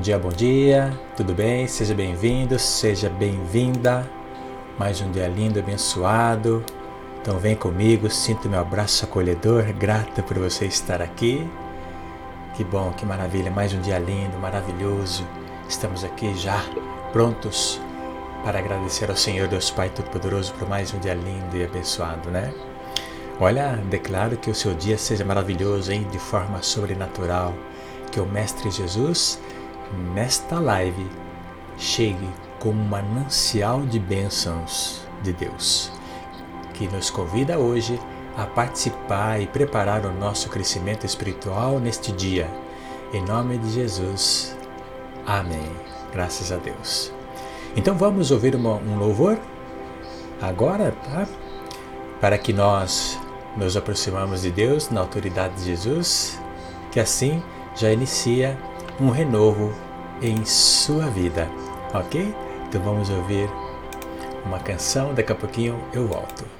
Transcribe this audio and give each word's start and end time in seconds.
dia, 0.00 0.18
bom 0.18 0.30
dia, 0.30 0.98
tudo 1.14 1.34
bem? 1.34 1.66
Seja 1.66 1.94
bem-vindo, 1.94 2.58
seja 2.58 3.10
bem-vinda. 3.10 4.10
Mais 4.78 5.02
um 5.02 5.10
dia 5.10 5.28
lindo, 5.28 5.58
abençoado. 5.58 6.64
Então 7.20 7.38
vem 7.38 7.54
comigo, 7.54 8.08
sinto 8.08 8.48
meu 8.48 8.60
abraço 8.60 9.04
acolhedor, 9.04 9.64
grata 9.74 10.22
por 10.22 10.38
você 10.38 10.64
estar 10.64 11.02
aqui. 11.02 11.46
Que 12.54 12.64
bom, 12.64 12.90
que 12.92 13.04
maravilha, 13.04 13.50
mais 13.50 13.74
um 13.74 13.80
dia 13.82 13.98
lindo, 13.98 14.38
maravilhoso. 14.38 15.26
Estamos 15.68 16.02
aqui 16.02 16.34
já 16.34 16.64
prontos 17.12 17.78
para 18.42 18.58
agradecer 18.58 19.10
ao 19.10 19.16
Senhor 19.16 19.48
Deus 19.48 19.70
Pai 19.70 19.90
Todo-Poderoso 19.90 20.54
por 20.54 20.66
mais 20.66 20.94
um 20.94 20.98
dia 20.98 21.14
lindo 21.14 21.58
e 21.58 21.62
abençoado, 21.62 22.30
né? 22.30 22.54
Olha, 23.38 23.76
declaro 23.90 24.38
que 24.38 24.50
o 24.50 24.54
seu 24.54 24.72
dia 24.72 24.96
seja 24.96 25.26
maravilhoso, 25.26 25.92
hein? 25.92 26.06
De 26.10 26.18
forma 26.18 26.62
sobrenatural. 26.62 27.52
Que 28.10 28.18
o 28.18 28.26
Mestre 28.26 28.70
Jesus, 28.70 29.38
nesta 30.14 30.58
live, 30.58 31.06
chegue 31.76 32.28
como 32.58 32.80
um 32.80 32.86
manancial 32.86 33.80
de 33.82 33.98
bênçãos 33.98 35.02
de 35.22 35.32
Deus, 35.32 35.90
que 36.74 36.86
nos 36.88 37.10
convida 37.10 37.58
hoje 37.58 37.98
a 38.36 38.46
participar 38.46 39.40
e 39.40 39.46
preparar 39.46 40.04
o 40.04 40.12
nosso 40.12 40.48
crescimento 40.48 41.04
espiritual 41.04 41.78
neste 41.78 42.12
dia. 42.12 42.48
Em 43.12 43.22
nome 43.24 43.58
de 43.58 43.70
Jesus. 43.70 44.56
Amém. 45.26 45.70
Graças 46.12 46.52
a 46.52 46.56
Deus. 46.56 47.12
Então 47.76 47.96
vamos 47.96 48.30
ouvir 48.30 48.54
uma, 48.54 48.74
um 48.74 48.98
louvor 48.98 49.38
agora, 50.40 50.92
tá? 50.92 51.26
Para 52.20 52.38
que 52.38 52.52
nós 52.52 53.18
nos 53.56 53.76
aproximamos 53.76 54.42
de 54.42 54.50
Deus 54.50 54.90
na 54.90 55.00
autoridade 55.00 55.54
de 55.56 55.64
Jesus, 55.64 56.40
que 56.90 57.00
assim 57.00 57.42
já 57.74 57.92
inicia 57.92 58.58
um 59.00 59.08
renovo 59.08 59.72
em 60.20 60.44
sua 60.44 61.06
vida, 61.06 61.48
ok? 61.94 62.34
Então 62.68 62.82
vamos 62.82 63.08
ouvir 63.08 63.48
uma 64.44 64.58
canção, 64.58 65.14
daqui 65.14 65.32
a 65.32 65.34
pouquinho 65.34 65.78
eu 65.92 66.06
volto. 66.06 66.59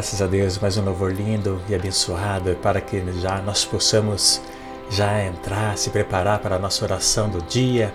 Graças 0.00 0.22
a 0.22 0.26
Deus, 0.26 0.56
mais 0.56 0.78
um 0.78 0.82
louvor 0.82 1.12
lindo 1.12 1.60
e 1.68 1.74
abençoado 1.74 2.56
para 2.62 2.80
que 2.80 3.04
já 3.20 3.42
nós 3.42 3.66
possamos 3.66 4.40
já 4.88 5.22
entrar, 5.22 5.76
se 5.76 5.90
preparar 5.90 6.38
para 6.38 6.56
a 6.56 6.58
nossa 6.58 6.82
oração 6.86 7.28
do 7.28 7.42
dia, 7.42 7.92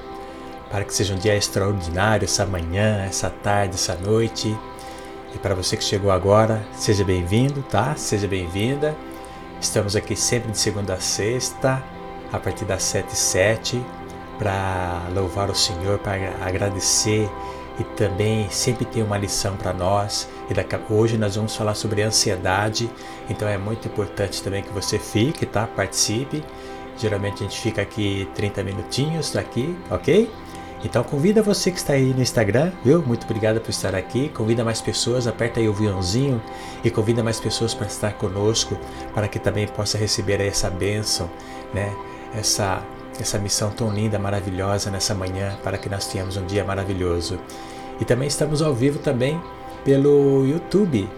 para 0.69 0.83
que 0.83 0.93
seja 0.93 1.15
um 1.15 1.17
dia 1.17 1.35
extraordinário 1.35 2.25
essa 2.25 2.45
manhã, 2.45 3.03
essa 3.03 3.31
tarde, 3.31 3.73
essa 3.73 3.95
noite. 3.95 4.55
E 5.33 5.39
para 5.39 5.55
você 5.55 5.75
que 5.75 5.83
chegou 5.83 6.11
agora, 6.11 6.63
seja 6.73 7.03
bem-vindo, 7.03 7.63
tá? 7.63 7.95
Seja 7.95 8.27
bem-vinda. 8.27 8.95
Estamos 9.59 9.95
aqui 9.95 10.15
sempre 10.15 10.51
de 10.51 10.59
segunda 10.59 10.93
a 10.93 10.99
sexta, 10.99 11.83
a 12.31 12.37
partir 12.37 12.65
das 12.65 12.83
7 12.83 13.13
e 13.13 13.15
7, 13.15 13.85
para 14.37 15.01
louvar 15.11 15.49
o 15.49 15.55
Senhor, 15.55 15.97
para 15.97 16.35
agradecer 16.45 17.27
e 17.79 17.83
também 17.83 18.49
sempre 18.49 18.85
tem 18.85 19.03
uma 19.03 19.17
lição 19.17 19.55
para 19.55 19.73
nós. 19.73 20.29
E 20.49 20.53
daqui, 20.53 20.77
hoje 20.89 21.17
nós 21.17 21.35
vamos 21.35 21.55
falar 21.55 21.75
sobre 21.75 22.01
ansiedade, 22.01 22.89
então 23.29 23.47
é 23.47 23.57
muito 23.57 23.87
importante 23.87 24.41
também 24.41 24.63
que 24.63 24.71
você 24.71 24.99
fique, 24.99 25.45
tá? 25.45 25.67
Participe. 25.67 26.43
Geralmente 26.97 27.43
a 27.43 27.47
gente 27.47 27.59
fica 27.59 27.81
aqui 27.81 28.27
30 28.35 28.63
minutinhos 28.63 29.35
aqui, 29.35 29.75
ok? 29.91 30.31
Então 30.83 31.03
convida 31.03 31.41
você 31.41 31.71
que 31.71 31.77
está 31.77 31.93
aí 31.93 32.13
no 32.13 32.21
Instagram, 32.21 32.71
viu? 32.83 33.01
Muito 33.01 33.23
obrigado 33.23 33.59
por 33.59 33.71
estar 33.71 33.95
aqui. 33.95 34.29
Convida 34.29 34.63
mais 34.63 34.81
pessoas, 34.81 35.25
aperta 35.25 35.59
aí 35.59 35.67
o 35.67 35.73
viãozinho 35.73 36.41
e 36.83 36.91
convida 36.91 37.23
mais 37.23 37.39
pessoas 37.39 37.73
para 37.73 37.87
estar 37.87 38.13
conosco, 38.13 38.77
para 39.13 39.27
que 39.27 39.39
também 39.39 39.67
possa 39.67 39.97
receber 39.97 40.39
essa 40.39 40.69
bênção, 40.69 41.29
né? 41.73 41.93
Essa 42.33 42.83
essa 43.19 43.37
missão 43.37 43.71
tão 43.71 43.93
linda, 43.93 44.19
maravilhosa 44.19 44.91
nessa 44.91 45.13
manhã, 45.13 45.57
para 45.63 45.77
que 45.77 45.89
nós 45.89 46.07
tenhamos 46.07 46.37
um 46.37 46.45
dia 46.45 46.63
maravilhoso. 46.63 47.39
E 47.99 48.05
também 48.05 48.27
estamos 48.27 48.61
ao 48.61 48.73
vivo 48.73 48.99
também 48.99 49.41
pelo 49.83 50.45
YouTube. 50.45 51.09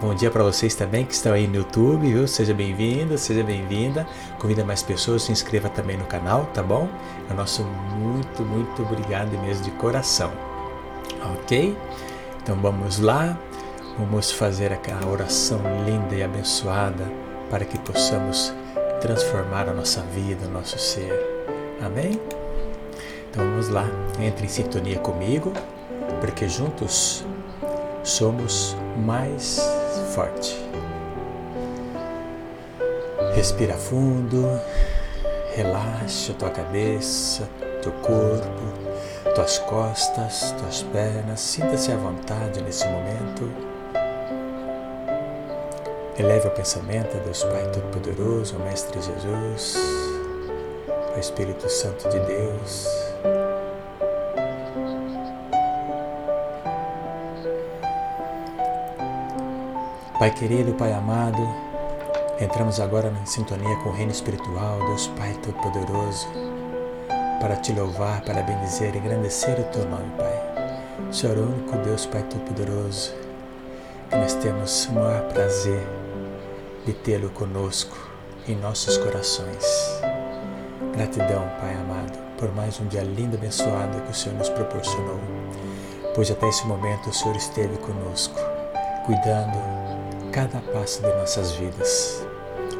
Bom 0.00 0.14
dia 0.14 0.30
para 0.30 0.42
vocês 0.42 0.74
também 0.74 1.04
que 1.04 1.14
estão 1.14 1.32
aí 1.32 1.46
no 1.46 1.56
YouTube, 1.56 2.08
viu? 2.08 2.26
Seja 2.26 2.52
bem-vindo, 2.52 3.16
seja 3.16 3.44
bem-vinda. 3.44 4.06
Convida 4.38 4.64
mais 4.64 4.82
pessoas, 4.82 5.22
se 5.22 5.30
inscreva 5.30 5.68
também 5.68 5.96
no 5.96 6.04
canal, 6.06 6.46
tá 6.52 6.62
bom? 6.62 6.88
É 7.30 7.34
nosso 7.34 7.62
muito, 7.96 8.42
muito 8.42 8.82
obrigado 8.82 9.30
mesmo 9.42 9.62
de 9.62 9.70
coração. 9.72 10.32
Ok? 11.34 11.76
Então 12.42 12.56
vamos 12.56 12.98
lá, 12.98 13.38
vamos 13.96 14.32
fazer 14.32 14.72
aquela 14.72 15.06
oração 15.06 15.60
linda 15.86 16.16
e 16.16 16.22
abençoada 16.22 17.04
para 17.48 17.64
que 17.64 17.78
possamos 17.78 18.52
transformar 19.00 19.68
a 19.68 19.72
nossa 19.72 20.00
vida, 20.02 20.46
o 20.46 20.50
nosso 20.50 20.78
ser. 20.78 21.31
Amém? 21.82 22.20
Então 23.30 23.44
vamos 23.44 23.68
lá, 23.68 23.86
entre 24.20 24.46
em 24.46 24.48
sintonia 24.48 24.98
comigo, 24.98 25.52
porque 26.20 26.48
juntos 26.48 27.24
somos 28.04 28.76
mais 28.96 29.60
forte. 30.14 30.56
Respira 33.34 33.74
fundo, 33.74 34.46
relaxa 35.54 36.34
tua 36.34 36.50
cabeça, 36.50 37.48
teu 37.82 37.90
corpo, 37.92 39.32
tuas 39.34 39.58
costas, 39.58 40.54
tuas 40.58 40.82
pernas. 40.82 41.40
Sinta-se 41.40 41.90
à 41.90 41.96
vontade 41.96 42.62
nesse 42.62 42.86
momento. 42.86 43.50
Eleve 46.18 46.46
o 46.46 46.50
pensamento 46.50 47.16
a 47.16 47.20
Deus 47.20 47.42
Pai 47.42 47.66
Todo-Poderoso, 47.72 48.56
ao 48.56 48.62
Mestre 48.62 49.00
Jesus, 49.00 50.11
ao 51.12 51.18
Espírito 51.18 51.68
Santo 51.68 52.08
de 52.08 52.18
Deus. 52.20 52.86
Pai 60.18 60.30
querido, 60.30 60.72
Pai 60.74 60.92
amado, 60.92 61.42
entramos 62.40 62.78
agora 62.78 63.12
em 63.20 63.26
sintonia 63.26 63.74
com 63.82 63.90
o 63.90 63.92
Reino 63.92 64.12
Espiritual, 64.12 64.78
Deus 64.86 65.08
Pai 65.18 65.34
Todo-Poderoso, 65.42 66.28
para 67.40 67.56
te 67.56 67.72
louvar, 67.72 68.22
para 68.22 68.42
bendizer 68.42 68.94
e 68.94 68.98
engrandecer 68.98 69.58
o 69.58 69.64
teu 69.64 69.84
nome, 69.84 70.12
Pai. 70.16 70.52
Senhor 71.10 71.36
único, 71.38 71.76
Deus 71.78 72.06
Pai 72.06 72.22
Todo-Poderoso, 72.22 73.12
que 74.08 74.16
nós 74.16 74.34
temos 74.34 74.86
o 74.86 74.92
maior 74.92 75.22
prazer 75.32 75.84
de 76.86 76.92
tê-lo 76.92 77.30
conosco 77.30 77.96
em 78.46 78.54
nossos 78.56 78.96
corações. 78.98 80.11
Gratidão, 80.92 81.50
Pai 81.58 81.74
amado, 81.74 82.18
por 82.36 82.54
mais 82.54 82.78
um 82.78 82.86
dia 82.86 83.02
lindo 83.02 83.34
e 83.34 83.38
abençoado 83.38 83.98
que 84.02 84.10
o 84.10 84.14
Senhor 84.14 84.36
nos 84.36 84.50
proporcionou, 84.50 85.18
pois 86.14 86.30
até 86.30 86.46
esse 86.46 86.66
momento 86.66 87.08
o 87.08 87.12
Senhor 87.14 87.34
esteve 87.34 87.78
conosco, 87.78 88.38
cuidando 89.06 89.56
cada 90.32 90.58
passo 90.72 91.00
de 91.00 91.08
nossas 91.14 91.52
vidas. 91.52 92.26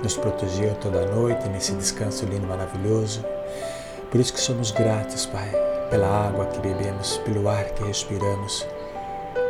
Nos 0.02 0.14
protegeu 0.16 0.74
toda 0.74 1.00
a 1.00 1.06
noite 1.06 1.48
nesse 1.48 1.72
descanso 1.72 2.26
lindo 2.26 2.44
e 2.44 2.48
maravilhoso. 2.48 3.24
Por 4.10 4.20
isso 4.20 4.34
que 4.34 4.40
somos 4.40 4.72
gratos, 4.72 5.24
Pai, 5.24 5.50
pela 5.88 6.28
água 6.28 6.46
que 6.46 6.60
bebemos, 6.60 7.16
pelo 7.18 7.48
ar 7.48 7.64
que 7.64 7.82
respiramos, 7.84 8.66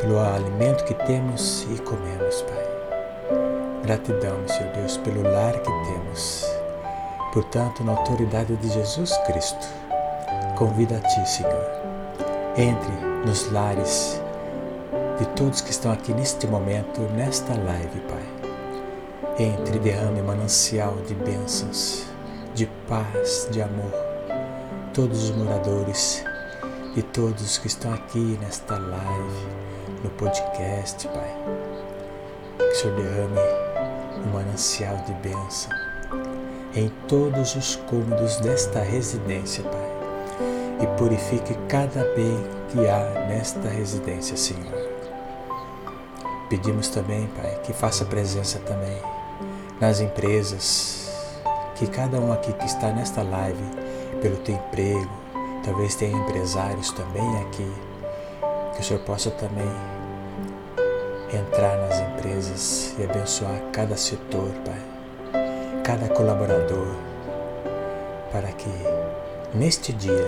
pelo 0.01 0.21
alimento 0.21 0.85
que 0.85 0.95
temos 0.95 1.67
e 1.69 1.81
comemos, 1.83 2.43
Pai. 2.43 2.63
Gratidão, 3.83 4.47
Senhor 4.47 4.73
Deus, 4.73 4.97
pelo 4.99 5.23
lar 5.23 5.55
que 5.55 5.71
temos. 5.85 6.52
Portanto, 7.33 7.83
na 7.83 7.93
autoridade 7.93 8.55
de 8.57 8.69
Jesus 8.69 9.17
Cristo, 9.27 9.67
convido 10.55 10.95
a 10.95 11.01
Ti, 11.01 11.27
Senhor, 11.27 11.71
entre 12.59 12.93
nos 13.27 13.51
lares 13.51 14.21
de 15.19 15.25
todos 15.29 15.63
que 15.63 15.71
estão 15.71 15.91
aqui 15.93 16.13
neste 16.13 16.47
momento, 16.47 17.01
nesta 17.15 17.55
live, 17.55 18.01
Pai. 18.01 18.23
Entre 19.39 19.79
derrame 19.79 20.21
manancial 20.21 20.95
de 21.07 21.15
bênçãos, 21.15 22.05
de 22.55 22.67
paz, 22.87 23.49
de 23.51 23.63
amor. 23.63 23.93
Todos 24.93 25.31
os 25.31 25.31
moradores 25.31 26.23
e 26.95 27.01
todos 27.01 27.57
que 27.57 27.67
estão 27.67 27.95
aqui 27.95 28.39
nesta 28.43 28.77
live, 28.77 29.47
no 30.05 30.11
podcast, 30.11 31.09
Pai. 31.09 31.35
Que 32.59 32.65
o 32.65 32.75
Senhor 32.75 32.97
derrame 32.97 33.41
um 34.27 34.33
manancial 34.33 34.97
de 35.07 35.15
bênção 35.15 35.92
em 36.75 36.89
todos 37.07 37.55
os 37.55 37.77
cômodos 37.77 38.37
desta 38.37 38.81
residência, 38.81 39.63
Pai. 39.65 39.93
E 40.81 40.87
purifique 40.99 41.55
cada 41.69 42.03
bem 42.15 42.45
que 42.71 42.89
há 42.89 43.27
nesta 43.29 43.69
residência, 43.69 44.37
Senhor. 44.37 44.73
Pedimos 46.49 46.89
também, 46.89 47.27
Pai, 47.29 47.59
que 47.63 47.73
faça 47.73 48.05
presença 48.05 48.59
também 48.61 48.97
nas 49.81 50.01
empresas, 50.01 51.11
que 51.75 51.87
cada 51.87 52.19
um 52.19 52.33
aqui 52.33 52.53
que 52.53 52.67
está 52.67 52.91
nesta 52.91 53.23
live, 53.23 53.65
pelo 54.21 54.37
teu 54.37 54.55
emprego, 54.55 55.11
talvez 55.65 55.95
tenha 55.95 56.17
empresários 56.17 56.91
também 56.93 57.43
aqui, 57.43 57.73
que 58.75 58.81
o 58.81 58.85
Senhor 58.85 59.01
possa 59.01 59.31
também 59.31 59.69
entrar 61.33 61.77
nas 61.79 62.01
empresas 62.01 62.95
e 62.99 63.05
abençoar 63.05 63.61
cada 63.73 63.97
setor, 63.97 64.51
Pai, 64.65 64.92
cada 65.83 66.09
colaborador, 66.09 66.87
para 68.31 68.49
que 68.53 68.71
neste 69.53 69.93
dia 69.93 70.27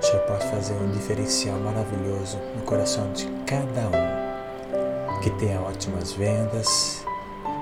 o 0.00 0.04
Senhor 0.04 0.22
possa 0.22 0.48
fazer 0.48 0.74
um 0.74 0.90
diferencial 0.90 1.58
maravilhoso 1.60 2.38
no 2.56 2.62
coração 2.62 3.12
de 3.12 3.26
cada 3.46 3.82
um 3.82 5.20
que 5.22 5.30
tenha 5.30 5.60
ótimas 5.60 6.12
vendas, 6.12 7.04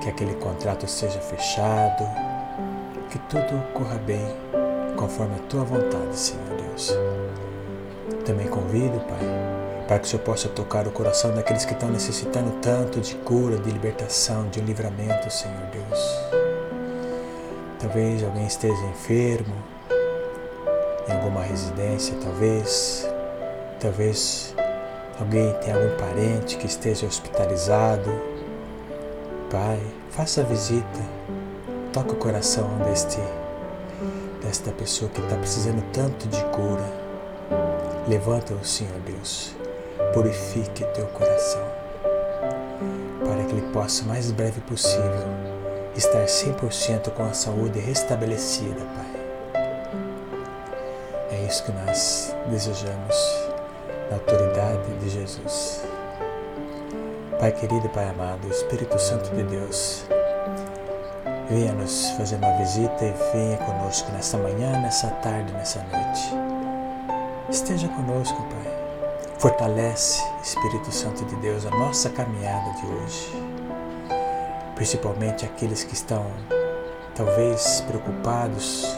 que 0.01 0.09
aquele 0.09 0.33
contrato 0.35 0.87
seja 0.87 1.19
fechado, 1.19 2.03
que 3.11 3.19
tudo 3.29 3.63
corra 3.73 3.99
bem 3.99 4.25
conforme 4.95 5.35
a 5.35 5.47
tua 5.47 5.63
vontade, 5.63 6.17
Senhor 6.17 6.49
Deus. 6.57 6.97
Também 8.25 8.47
convido, 8.47 8.99
Pai, 9.01 9.85
para 9.87 9.99
que 9.99 10.05
o 10.05 10.09
Senhor 10.09 10.23
possa 10.23 10.49
tocar 10.49 10.87
o 10.87 10.91
coração 10.91 11.33
daqueles 11.35 11.63
que 11.63 11.73
estão 11.73 11.89
necessitando 11.89 12.59
tanto 12.59 12.99
de 12.99 13.13
cura, 13.17 13.57
de 13.57 13.69
libertação, 13.69 14.47
de 14.49 14.61
livramento, 14.61 15.31
Senhor 15.31 15.61
Deus. 15.71 16.24
Talvez 17.85 18.23
alguém 18.23 18.47
esteja 18.47 18.83
enfermo 18.87 19.53
em 21.07 21.11
alguma 21.11 21.43
residência, 21.43 22.15
talvez, 22.19 23.07
talvez 23.79 24.55
Alguém 25.19 25.53
tem 25.61 25.73
algum 25.73 25.95
parente 25.95 26.57
que 26.57 26.65
esteja 26.65 27.05
hospitalizado? 27.05 28.11
Pai, 29.49 29.79
faça 30.09 30.41
a 30.41 30.43
visita, 30.43 30.99
toque 31.93 32.11
o 32.11 32.17
coração 32.17 32.67
deste, 32.79 33.19
desta 34.41 34.71
pessoa 34.71 35.09
que 35.09 35.21
está 35.21 35.37
precisando 35.37 35.81
tanto 35.93 36.27
de 36.27 36.43
cura. 36.45 36.83
Levanta-o, 38.09 38.65
Senhor 38.65 38.99
Deus, 39.05 39.55
purifique 40.13 40.83
teu 40.93 41.05
coração, 41.07 41.63
para 43.23 43.45
que 43.45 43.53
ele 43.53 43.71
possa, 43.71 44.03
o 44.03 44.07
mais 44.07 44.31
breve 44.31 44.59
possível, 44.61 45.27
estar 45.95 46.25
100% 46.25 47.11
com 47.11 47.23
a 47.23 47.33
saúde 47.33 47.79
restabelecida, 47.79 48.81
Pai. 48.95 49.15
É 51.31 51.45
isso 51.47 51.63
que 51.63 51.71
nós 51.71 52.35
desejamos 52.47 53.15
na 54.09 54.17
autoridade 54.17 54.91
de 54.99 55.09
Jesus. 55.09 55.83
Pai 57.39 57.51
querido 57.51 57.85
e 57.85 57.89
Pai 57.89 58.09
amado, 58.09 58.47
Espírito 58.49 58.97
Santo 58.99 59.29
de 59.35 59.43
Deus, 59.43 60.05
venha 61.49 61.73
nos 61.73 62.09
fazer 62.11 62.37
uma 62.37 62.57
visita 62.57 63.05
e 63.05 63.13
venha 63.33 63.57
conosco 63.57 64.11
nessa 64.11 64.37
manhã, 64.37 64.71
nessa 64.81 65.07
tarde, 65.07 65.51
nessa 65.53 65.79
noite. 65.79 66.33
Esteja 67.49 67.87
conosco, 67.89 68.37
Pai. 68.43 68.75
Fortalece, 69.37 70.23
Espírito 70.41 70.91
Santo 70.91 71.25
de 71.25 71.35
Deus, 71.37 71.65
a 71.65 71.69
nossa 71.71 72.09
caminhada 72.09 72.71
de 72.79 72.85
hoje. 72.87 73.44
Principalmente 74.75 75.45
aqueles 75.45 75.83
que 75.83 75.93
estão 75.93 76.25
talvez 77.15 77.81
preocupados, 77.87 78.97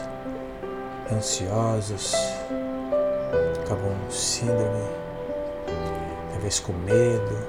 ansiosos, 1.12 2.12
com 3.66 3.74
algum 3.74 4.10
síndrome, 4.10 4.88
talvez 6.32 6.58
com 6.60 6.72
medo, 6.72 7.46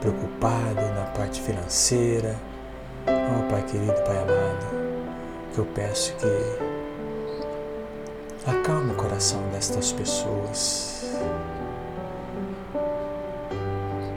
preocupado 0.00 0.80
na 0.94 1.04
parte 1.16 1.40
financeira. 1.42 2.36
Oh, 3.06 3.50
Pai 3.50 3.62
querido, 3.62 3.94
Pai 4.02 4.16
amado, 4.16 4.66
que 5.52 5.58
eu 5.58 5.66
peço 5.66 6.14
que 6.14 6.66
acalme 8.50 8.92
o 8.92 8.96
coração 8.96 9.42
destas 9.52 9.92
pessoas. 9.92 11.04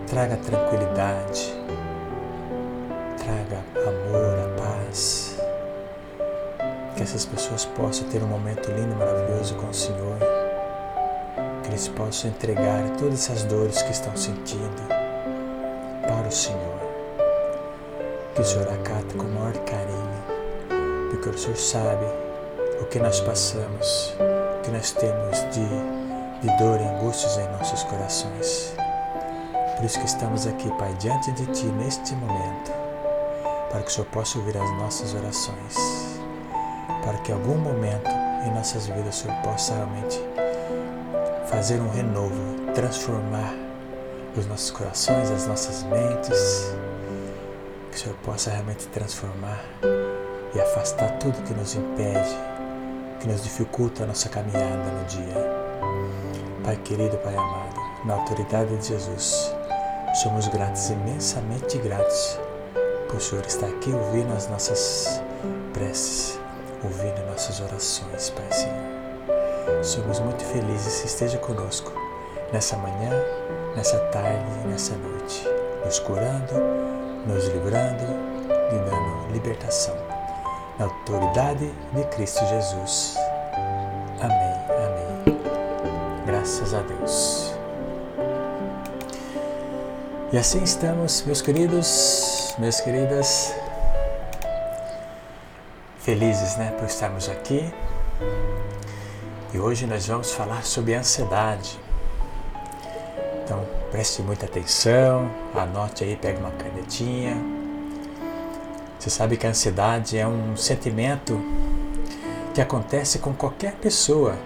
Traga 0.08 0.38
tranquilidade, 0.38 1.59
traga 3.30 3.64
amor, 3.88 4.40
a 4.40 4.62
paz. 4.62 5.38
Que 6.96 7.04
essas 7.04 7.26
pessoas 7.26 7.66
possam 7.66 8.08
ter 8.10 8.24
um 8.24 8.28
momento 8.28 8.72
lindo, 8.72 8.96
maravilhoso 8.96 9.56
com 9.56 9.68
o 9.68 9.74
Senhor. 9.74 10.18
Que 11.64 11.70
eles 11.70 11.88
possam 11.90 12.32
entregar 12.32 12.90
todas 12.98 13.14
essas 13.14 13.44
dores 13.44 13.82
que 13.82 13.92
estão 13.92 14.16
sentindo 14.18 14.82
para 16.08 16.28
o 16.28 16.32
Senhor. 16.32 16.80
Que 18.34 18.42
o 18.42 18.46
Senhor 18.46 18.68
acata 18.68 19.16
com 19.16 19.26
o 19.26 19.32
maior 19.32 19.58
carinho, 19.60 21.10
porque 21.12 21.30
o 21.30 21.38
Senhor 21.38 21.58
sabe 21.58 22.06
o 22.82 22.86
que 22.86 23.00
nós 23.00 23.20
passamos, 23.22 24.16
o 24.58 24.62
que 24.64 24.72
nós 24.72 24.92
temos 24.92 25.38
de, 25.54 25.68
de 26.42 26.58
dor 26.58 26.80
e 26.80 26.84
angústias 26.84 27.38
em 27.38 27.48
nossos 27.52 27.84
corações. 27.84 28.74
Por 29.76 29.86
isso 29.86 30.00
que 30.00 30.06
estamos 30.06 30.48
aqui, 30.48 30.70
Pai, 30.78 30.94
diante 30.96 31.32
de 31.34 31.46
Ti 31.48 31.66
neste 31.66 32.14
momento, 32.16 32.79
para 33.70 33.82
que 33.82 33.90
o 33.90 33.92
Senhor 33.92 34.08
possa 34.08 34.38
ouvir 34.38 34.58
as 34.58 34.70
nossas 34.78 35.14
orações, 35.14 35.76
para 37.04 37.18
que 37.20 37.32
em 37.32 37.36
algum 37.36 37.58
momento 37.58 38.10
em 38.46 38.52
nossas 38.54 38.88
vidas 38.88 39.20
o 39.20 39.24
Senhor 39.24 39.38
possa 39.42 39.76
realmente 39.76 40.20
fazer 41.48 41.80
um 41.80 41.90
renovo, 41.90 42.72
transformar 42.74 43.54
os 44.38 44.46
nossos 44.46 44.72
corações, 44.72 45.32
as 45.32 45.48
nossas 45.48 45.84
mentes, 45.84 46.74
que 47.92 47.98
o 47.98 48.00
Senhor 48.00 48.16
possa 48.24 48.52
realmente 48.52 48.88
transformar 48.88 49.64
e 50.54 50.60
afastar 50.60 51.18
tudo 51.20 51.42
que 51.44 51.54
nos 51.54 51.76
impede, 51.76 52.38
que 53.20 53.28
nos 53.28 53.44
dificulta 53.44 54.04
a 54.04 54.08
nossa 54.08 54.30
caminhada 54.30 54.92
no 54.92 55.06
dia. 55.06 55.60
Pai 56.64 56.76
querido, 56.78 57.18
Pai 57.18 57.36
amado, 57.36 57.76
na 58.06 58.14
autoridade 58.14 58.76
de 58.78 58.88
Jesus, 58.88 59.54
somos 60.22 60.48
gratos, 60.48 60.90
imensamente 60.90 61.78
gratos, 61.80 62.40
por 63.10 63.18
o 63.18 63.20
Senhor 63.20 63.46
estar 63.46 63.68
aqui 63.68 63.92
ouvindo 63.92 64.32
as 64.34 64.48
nossas 64.48 65.22
preces, 65.74 66.40
ouvindo 66.84 67.26
nossas 67.30 67.60
orações, 67.60 68.30
Pai 68.30 68.52
Senhor. 68.52 69.84
Somos 69.84 70.20
muito 70.20 70.46
felizes 70.46 70.94
se 70.94 71.08
esteja 71.08 71.38
conosco 71.40 71.92
nessa 72.54 72.78
manhã 72.78 73.12
nessa 73.76 73.98
tarde 74.12 74.68
nessa 74.68 74.96
noite, 74.96 75.48
nos 75.84 76.00
curando, 76.00 76.54
nos 77.26 77.48
livrando 77.48 78.04
e 78.72 78.90
dando 78.90 79.34
libertação. 79.34 79.96
Na 80.78 80.86
autoridade 80.86 81.72
de 81.94 82.04
Cristo 82.06 82.46
Jesus. 82.46 83.16
Amém, 84.22 84.56
amém. 84.70 85.40
Graças 86.26 86.74
a 86.74 86.82
Deus. 86.82 87.54
E 90.32 90.38
assim 90.38 90.64
estamos, 90.64 91.24
meus 91.26 91.42
queridos, 91.42 92.49
minhas 92.60 92.82
queridas, 92.82 93.56
felizes 96.00 96.58
né, 96.58 96.72
por 96.78 96.86
estarmos 96.88 97.30
aqui. 97.30 97.74
E 99.54 99.58
hoje 99.58 99.88
nós 99.88 100.06
vamos 100.06 100.34
falar 100.34 100.66
sobre 100.66 100.94
ansiedade. 100.94 101.80
Então 103.44 103.66
preste 103.90 104.22
muita 104.22 104.46
atenção, 104.46 105.32
anote 105.56 106.04
aí, 106.04 106.18
pegue 106.18 106.38
uma 106.40 106.52
canetinha. 106.52 107.38
Você 109.00 109.10
sabe 109.10 109.38
que 109.38 109.48
a 109.48 109.52
ansiedade 109.52 110.18
é 110.18 110.28
um 110.28 110.58
sentimento 110.58 111.42
que 112.54 112.60
acontece 112.60 113.20
com 113.20 113.34
qualquer 113.34 113.76
pessoa 113.76 114.38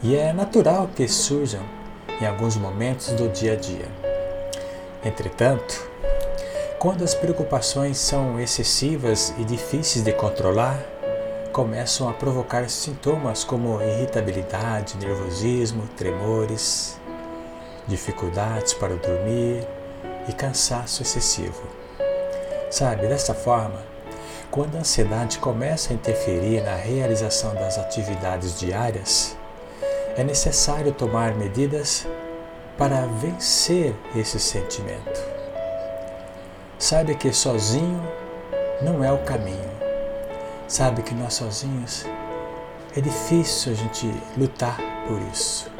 e 0.00 0.14
é 0.14 0.32
natural 0.32 0.88
que 0.94 1.08
surjam 1.08 1.62
em 2.20 2.24
alguns 2.24 2.56
momentos 2.56 3.08
do 3.08 3.28
dia 3.28 3.54
a 3.54 3.56
dia. 3.56 3.88
Entretanto, 5.04 5.91
quando 6.82 7.04
as 7.04 7.14
preocupações 7.14 7.96
são 7.96 8.40
excessivas 8.40 9.32
e 9.38 9.44
difíceis 9.44 10.04
de 10.04 10.12
controlar, 10.12 10.82
começam 11.52 12.08
a 12.08 12.12
provocar 12.12 12.68
sintomas 12.68 13.44
como 13.44 13.80
irritabilidade, 13.80 14.96
nervosismo, 14.96 15.86
tremores, 15.96 16.98
dificuldades 17.86 18.74
para 18.74 18.96
dormir 18.96 19.64
e 20.28 20.32
cansaço 20.32 21.02
excessivo. 21.02 21.62
Sabe, 22.68 23.06
dessa 23.06 23.32
forma, 23.32 23.80
quando 24.50 24.74
a 24.74 24.80
ansiedade 24.80 25.38
começa 25.38 25.92
a 25.92 25.94
interferir 25.94 26.64
na 26.64 26.74
realização 26.74 27.54
das 27.54 27.78
atividades 27.78 28.58
diárias, 28.58 29.36
é 30.16 30.24
necessário 30.24 30.90
tomar 30.90 31.32
medidas 31.36 32.08
para 32.76 33.06
vencer 33.06 33.94
esse 34.16 34.40
sentimento. 34.40 35.41
Sabe 36.82 37.14
que 37.14 37.32
sozinho 37.32 38.02
não 38.82 39.04
é 39.04 39.12
o 39.12 39.18
caminho. 39.18 39.70
Sabe 40.66 41.00
que 41.04 41.14
nós 41.14 41.34
sozinhos 41.34 42.04
é 42.96 43.00
difícil 43.00 43.70
a 43.70 43.76
gente 43.76 44.12
lutar 44.36 44.76
por 45.06 45.16
isso. 45.32 45.70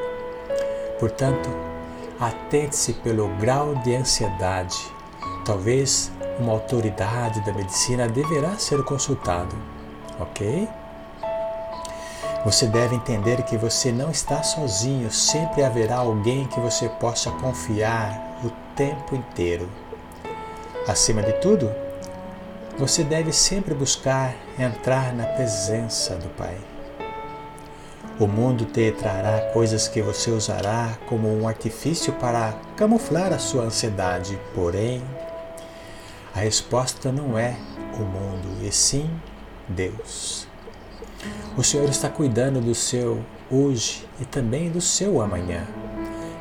Portanto, 1.00 1.50
atente-se 2.20 2.92
pelo 2.92 3.26
grau 3.38 3.74
de 3.82 3.96
ansiedade. 3.96 4.78
Talvez 5.44 6.12
uma 6.38 6.52
autoridade 6.52 7.44
da 7.44 7.52
medicina 7.52 8.06
deverá 8.06 8.56
ser 8.56 8.80
consultado, 8.84 9.56
ok? 10.20 10.68
Você 12.44 12.68
deve 12.68 12.94
entender 12.94 13.42
que 13.42 13.56
você 13.56 13.90
não 13.90 14.12
está 14.12 14.44
sozinho, 14.44 15.10
sempre 15.10 15.64
haverá 15.64 15.96
alguém 15.96 16.46
que 16.46 16.60
você 16.60 16.88
possa 16.88 17.28
confiar 17.32 18.38
o 18.44 18.50
tempo 18.76 19.16
inteiro. 19.16 19.68
Acima 20.86 21.22
de 21.22 21.32
tudo, 21.34 21.72
você 22.76 23.04
deve 23.04 23.32
sempre 23.32 23.72
buscar 23.72 24.34
entrar 24.58 25.14
na 25.14 25.24
presença 25.24 26.16
do 26.16 26.28
Pai. 26.30 26.56
O 28.18 28.26
mundo 28.26 28.64
te 28.64 28.90
trará 28.90 29.52
coisas 29.52 29.86
que 29.86 30.02
você 30.02 30.32
usará 30.32 30.98
como 31.06 31.28
um 31.28 31.46
artifício 31.46 32.12
para 32.14 32.54
camuflar 32.76 33.32
a 33.32 33.38
sua 33.38 33.62
ansiedade, 33.62 34.36
porém, 34.56 35.00
a 36.34 36.40
resposta 36.40 37.12
não 37.12 37.38
é 37.38 37.56
o 37.94 38.02
mundo, 38.02 38.66
e 38.66 38.72
sim 38.72 39.08
Deus. 39.68 40.48
O 41.56 41.62
Senhor 41.62 41.88
está 41.88 42.08
cuidando 42.08 42.60
do 42.60 42.74
seu 42.74 43.24
hoje 43.48 44.04
e 44.20 44.24
também 44.24 44.68
do 44.68 44.80
seu 44.80 45.20
amanhã, 45.20 45.64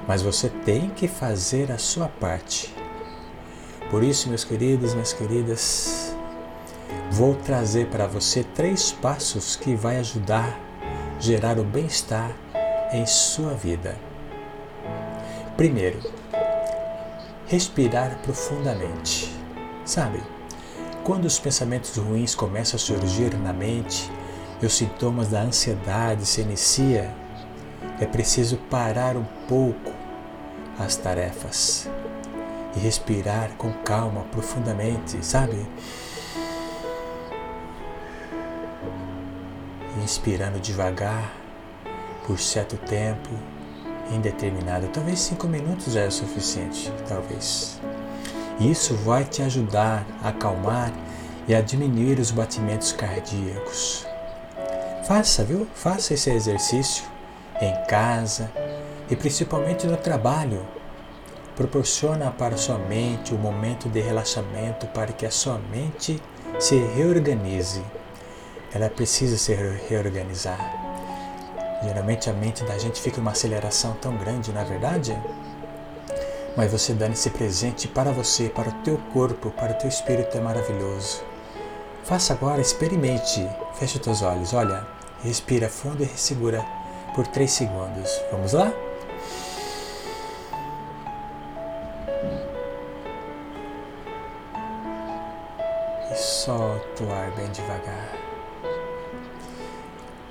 mas 0.07 0.23
você 0.23 0.49
tem 0.49 0.89
que 0.89 1.07
fazer 1.07 1.71
a 1.71 1.77
sua 1.77 2.07
parte. 2.07 2.80
Por 3.91 4.03
isso, 4.03 4.29
meus 4.29 4.45
queridos, 4.45 4.93
minhas 4.93 5.11
queridas, 5.11 6.15
vou 7.11 7.35
trazer 7.35 7.87
para 7.87 8.07
você 8.07 8.41
três 8.41 8.93
passos 8.93 9.57
que 9.57 9.75
vai 9.75 9.97
ajudar 9.97 10.57
gerar 11.19 11.59
o 11.59 11.63
bem-estar 11.65 12.31
em 12.93 13.05
sua 13.05 13.53
vida. 13.53 13.97
Primeiro, 15.57 15.99
respirar 17.47 18.17
profundamente. 18.23 19.29
Sabe, 19.83 20.23
quando 21.03 21.25
os 21.25 21.37
pensamentos 21.37 21.97
ruins 21.97 22.33
começam 22.33 22.77
a 22.77 22.79
surgir 22.79 23.35
na 23.35 23.51
mente 23.51 24.09
e 24.61 24.65
os 24.65 24.73
sintomas 24.73 25.27
da 25.27 25.41
ansiedade 25.41 26.25
se 26.25 26.39
inicia, 26.39 27.13
é 27.99 28.05
preciso 28.05 28.55
parar 28.69 29.17
um 29.17 29.25
pouco 29.49 29.91
as 30.79 30.95
tarefas 30.95 31.89
e 32.75 32.79
respirar 32.79 33.51
com 33.57 33.71
calma, 33.83 34.21
profundamente, 34.31 35.23
sabe? 35.25 35.65
Inspirando 40.03 40.59
devagar 40.59 41.33
por 42.25 42.39
certo 42.39 42.77
tempo, 42.77 43.29
indeterminado. 44.11 44.87
Talvez 44.87 45.19
cinco 45.19 45.47
minutos 45.47 45.95
é 45.95 46.07
o 46.07 46.11
suficiente, 46.11 46.91
talvez. 47.07 47.79
Isso 48.59 48.95
vai 48.95 49.23
te 49.23 49.41
ajudar 49.41 50.05
a 50.23 50.29
acalmar 50.29 50.91
e 51.47 51.55
a 51.55 51.61
diminuir 51.61 52.19
os 52.19 52.31
batimentos 52.31 52.91
cardíacos. 52.91 54.05
Faça, 55.07 55.43
viu? 55.43 55.67
Faça 55.73 56.13
esse 56.13 56.29
exercício 56.29 57.03
em 57.59 57.73
casa 57.85 58.51
e 59.09 59.15
principalmente 59.15 59.85
no 59.87 59.97
trabalho 59.97 60.65
Proporciona 61.55 62.31
para 62.31 62.57
sua 62.57 62.77
mente 62.77 63.33
um 63.33 63.37
momento 63.37 63.89
de 63.89 63.99
relaxamento 63.99 64.87
para 64.87 65.11
que 65.11 65.25
a 65.25 65.31
sua 65.31 65.57
mente 65.57 66.21
se 66.59 66.75
reorganize. 66.75 67.83
Ela 68.73 68.89
precisa 68.89 69.37
se 69.37 69.53
reorganizar. 69.89 70.59
Geralmente 71.83 72.29
a 72.29 72.33
mente 72.33 72.63
da 72.63 72.77
gente 72.77 73.01
fica 73.01 73.19
uma 73.19 73.31
aceleração 73.31 73.93
tão 74.01 74.15
grande, 74.15 74.51
na 74.51 74.61
é 74.61 74.65
verdade? 74.65 75.17
Mas 76.55 76.71
você 76.71 76.93
dando 76.93 77.13
esse 77.13 77.29
presente 77.31 77.87
para 77.87 78.11
você, 78.11 78.49
para 78.49 78.69
o 78.69 78.83
teu 78.83 78.97
corpo, 79.13 79.51
para 79.51 79.71
o 79.71 79.75
teu 79.75 79.89
espírito 79.89 80.37
é 80.37 80.41
maravilhoso. 80.41 81.23
Faça 82.03 82.33
agora, 82.33 82.61
experimente. 82.61 83.47
Feche 83.73 83.97
os 83.97 84.03
teus 84.03 84.21
olhos, 84.21 84.53
olha, 84.53 84.85
respira 85.23 85.69
fundo 85.69 86.03
e 86.03 86.07
segura 86.07 86.63
por 87.15 87.27
3 87.27 87.49
segundos. 87.51 88.21
Vamos 88.31 88.53
lá? 88.53 88.71
Solta 96.45 97.03
o 97.03 97.11
ar 97.11 97.29
bem 97.31 97.51
devagar. 97.51 98.09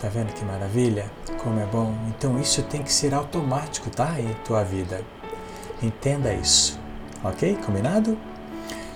Tá 0.01 0.09
vendo 0.09 0.33
que 0.33 0.45
maravilha? 0.45 1.09
Como 1.39 1.61
é 1.61 1.67
bom? 1.67 1.95
Então 2.09 2.41
isso 2.41 2.63
tem 2.65 2.83
que 2.83 2.93
ser 2.93 3.15
automático, 3.15 3.91
tá? 3.91 4.19
Em 4.19 4.35
tua 4.45 4.65
vida. 4.65 5.03
Entenda 5.81 6.33
isso. 6.33 6.81
Ok? 7.23 7.57
Combinado? 7.65 8.19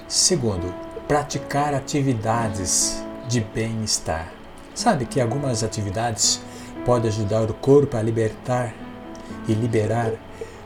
Segundo, 0.08 0.74
praticar 1.06 1.72
atividades 1.72 3.04
de 3.28 3.40
bem-estar. 3.40 4.32
Sabe 4.74 5.06
que 5.06 5.20
algumas 5.20 5.62
atividades 5.62 6.40
podem 6.84 7.10
ajudar 7.10 7.48
o 7.48 7.54
corpo 7.54 7.96
a 7.96 8.02
libertar 8.02 8.74
e 9.46 9.54
liberar 9.54 10.12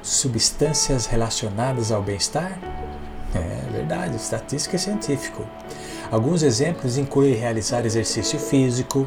substâncias 0.03 1.05
relacionadas 1.05 1.93
ao 1.93 2.01
bem-estar? 2.01 2.59
É 3.35 3.71
verdade, 3.71 4.17
estatística 4.17 4.77
é 4.77 4.79
científico. 4.79 5.45
Alguns 6.11 6.43
exemplos 6.43 6.97
incluem 6.97 7.35
realizar 7.35 7.85
exercício 7.85 8.39
físico, 8.39 9.07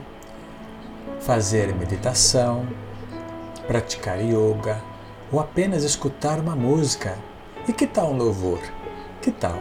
fazer 1.19 1.73
meditação, 1.73 2.67
praticar 3.65 4.19
yoga 4.21 4.79
ou 5.31 5.39
apenas 5.39 5.83
escutar 5.83 6.39
uma 6.39 6.55
música. 6.55 7.17
E 7.67 7.73
que 7.73 7.87
tal 7.87 8.11
um 8.11 8.17
louvor? 8.17 8.59
Que 9.19 9.31
tal? 9.31 9.59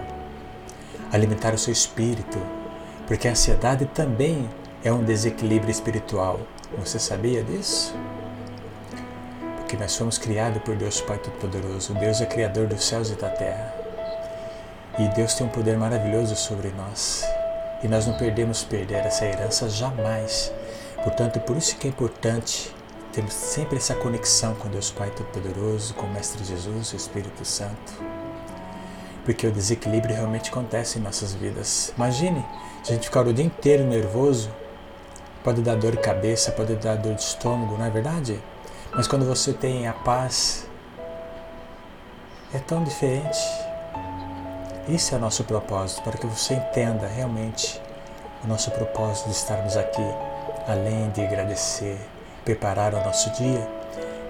Alimentar 1.10 1.54
o 1.54 1.58
seu 1.58 1.72
espírito, 1.72 2.38
porque 3.06 3.26
a 3.26 3.30
ansiedade 3.30 3.86
também 3.86 4.46
é 4.84 4.92
um 4.92 5.02
desequilíbrio 5.02 5.70
espiritual. 5.70 6.40
Você 6.78 6.98
sabia 6.98 7.42
disso? 7.42 7.94
Porque 9.56 9.78
nós 9.78 9.92
somos 9.92 10.18
criados 10.18 10.62
por 10.62 10.76
Deus 10.76 11.00
Pai 11.00 11.16
Todo-Poderoso. 11.16 11.94
Deus 11.94 12.20
é 12.20 12.26
Criador 12.26 12.66
dos 12.66 12.84
céus 12.84 13.10
e 13.10 13.14
da 13.14 13.30
terra. 13.30 13.79
E 15.00 15.08
Deus 15.08 15.32
tem 15.32 15.46
um 15.46 15.50
poder 15.50 15.78
maravilhoso 15.78 16.36
sobre 16.36 16.68
nós. 16.76 17.24
E 17.82 17.88
nós 17.88 18.06
não 18.06 18.18
perdemos 18.18 18.62
perder 18.62 19.06
essa 19.06 19.24
herança 19.24 19.66
jamais. 19.70 20.52
Portanto, 21.02 21.40
por 21.40 21.56
isso 21.56 21.74
que 21.78 21.86
é 21.86 21.90
importante 21.90 22.70
termos 23.10 23.32
sempre 23.32 23.78
essa 23.78 23.94
conexão 23.94 24.54
com 24.56 24.68
Deus 24.68 24.90
Pai 24.90 25.08
Todo-Poderoso, 25.08 25.94
com 25.94 26.04
o 26.04 26.10
Mestre 26.12 26.44
Jesus, 26.44 26.92
o 26.92 26.96
Espírito 26.96 27.46
Santo. 27.46 27.94
Porque 29.24 29.46
o 29.46 29.50
desequilíbrio 29.50 30.14
realmente 30.14 30.50
acontece 30.50 30.98
em 30.98 31.02
nossas 31.02 31.32
vidas. 31.32 31.94
Imagine 31.96 32.44
se 32.82 32.92
a 32.92 32.94
gente 32.94 33.06
ficar 33.06 33.26
o 33.26 33.32
dia 33.32 33.46
inteiro 33.46 33.84
nervoso, 33.84 34.50
pode 35.42 35.62
dar 35.62 35.76
dor 35.76 35.92
de 35.92 36.02
cabeça, 36.02 36.52
pode 36.52 36.74
dar 36.74 36.96
dor 36.96 37.14
de 37.14 37.22
estômago, 37.22 37.78
não 37.78 37.86
é 37.86 37.90
verdade? 37.90 38.38
Mas 38.92 39.08
quando 39.08 39.24
você 39.24 39.54
tem 39.54 39.88
a 39.88 39.94
paz, 39.94 40.68
é 42.52 42.58
tão 42.58 42.84
diferente. 42.84 43.69
Esse 44.92 45.14
é 45.14 45.18
o 45.18 45.20
nosso 45.20 45.44
propósito, 45.44 46.02
para 46.02 46.18
que 46.18 46.26
você 46.26 46.54
entenda 46.54 47.06
realmente 47.06 47.80
o 48.42 48.48
nosso 48.48 48.72
propósito 48.72 49.28
de 49.28 49.36
estarmos 49.36 49.76
aqui 49.76 50.02
além 50.66 51.10
de 51.10 51.22
agradecer, 51.22 51.96
preparar 52.44 52.92
o 52.94 53.04
nosso 53.04 53.30
dia, 53.30 53.68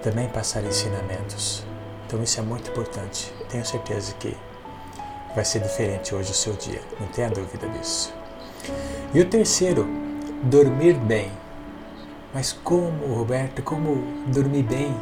também 0.03 0.29
passar 0.29 0.63
ensinamentos. 0.63 1.65
Então 2.07 2.23
isso 2.23 2.39
é 2.39 2.43
muito 2.43 2.71
importante. 2.71 3.33
Tenho 3.49 3.65
certeza 3.65 4.13
que 4.21 4.37
vai 5.35 5.47
ser 5.47 5.61
diferente 5.61 6.15
hoje 6.15 6.31
o 6.31 6.35
seu 6.35 6.53
dia. 6.53 6.83
Não 7.01 7.07
tenha 7.09 7.31
dúvida 7.31 7.67
disso. 7.69 8.13
E 9.15 9.21
o 9.21 9.25
terceiro, 9.25 9.89
dormir 10.43 10.93
bem. 10.95 11.33
Mas 12.35 12.53
como, 12.53 13.15
Roberto, 13.15 13.63
como 13.63 13.97
dormir 14.27 14.65
bem? 14.65 14.95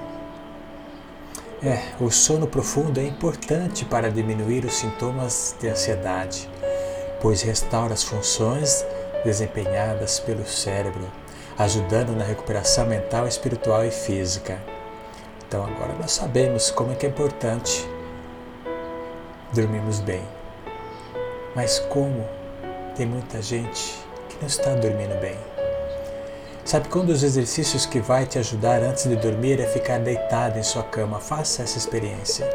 É, 1.61 1.81
o 2.01 2.09
sono 2.09 2.47
profundo 2.47 3.01
é 3.01 3.05
importante 3.05 3.85
para 3.85 4.12
diminuir 4.12 4.64
os 4.64 4.75
sintomas 4.75 5.57
de 5.59 5.68
ansiedade, 5.68 6.49
pois 7.21 7.42
restaura 7.42 7.94
as 7.94 8.05
funções 8.05 8.87
desempenhadas 9.25 10.21
pelo 10.21 10.47
cérebro, 10.47 11.05
ajudando 11.59 12.14
na 12.14 12.23
recuperação 12.23 12.87
mental, 12.87 13.27
espiritual 13.27 13.85
e 13.85 13.90
física. 13.90 14.62
Então 15.49 15.64
agora 15.64 15.94
nós 15.94 16.12
sabemos 16.12 16.71
como 16.71 16.92
é 16.92 16.94
que 16.94 17.07
é 17.07 17.09
importante 17.09 17.85
dormirmos 19.53 19.99
bem. 19.99 20.23
Mas 21.57 21.81
como 21.81 22.25
tem 22.94 23.05
muita 23.05 23.42
gente 23.42 23.99
que 24.29 24.37
não 24.40 24.47
está 24.47 24.75
dormindo 24.75 25.21
bem. 25.21 25.48
Sabe 26.69 26.87
que 26.91 26.99
um 26.99 27.05
dos 27.07 27.23
exercícios 27.23 27.87
que 27.87 27.99
vai 27.99 28.27
te 28.27 28.39
ajudar 28.39 28.83
antes 28.83 29.05
de 29.05 29.17
dormir 29.17 29.59
é 29.59 29.67
ficar 29.67 29.99
deitado 30.01 30.59
em 30.59 30.63
sua 30.63 30.83
cama. 30.83 31.19
Faça 31.19 31.63
essa 31.63 31.79
experiência. 31.79 32.47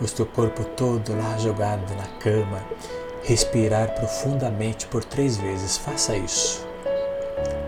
O 0.00 0.06
teu 0.06 0.26
corpo 0.26 0.64
todo 0.64 1.16
lá 1.16 1.38
jogado 1.38 1.94
na 1.94 2.08
cama 2.18 2.60
respirar 3.22 3.94
profundamente 3.94 4.88
por 4.88 5.04
três 5.04 5.36
vezes. 5.36 5.76
Faça 5.76 6.16
isso. 6.16 6.66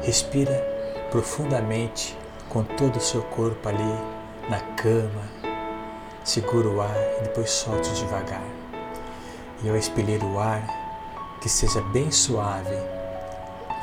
Respira 0.02 0.56
profundamente 1.08 2.18
com 2.48 2.64
todo 2.64 2.96
o 2.96 3.00
seu 3.00 3.22
corpo 3.22 3.68
ali 3.68 3.94
na 4.50 4.58
cama. 4.74 5.22
Segura 6.24 6.68
o 6.68 6.80
ar 6.80 6.96
e 7.20 7.22
depois 7.22 7.48
solte 7.48 7.94
devagar. 7.94 8.42
E 9.62 9.68
ao 9.68 9.76
expelir 9.76 10.20
o 10.24 10.36
ar, 10.40 10.66
que 11.40 11.48
seja 11.48 11.80
bem 11.80 12.10
suave, 12.10 12.93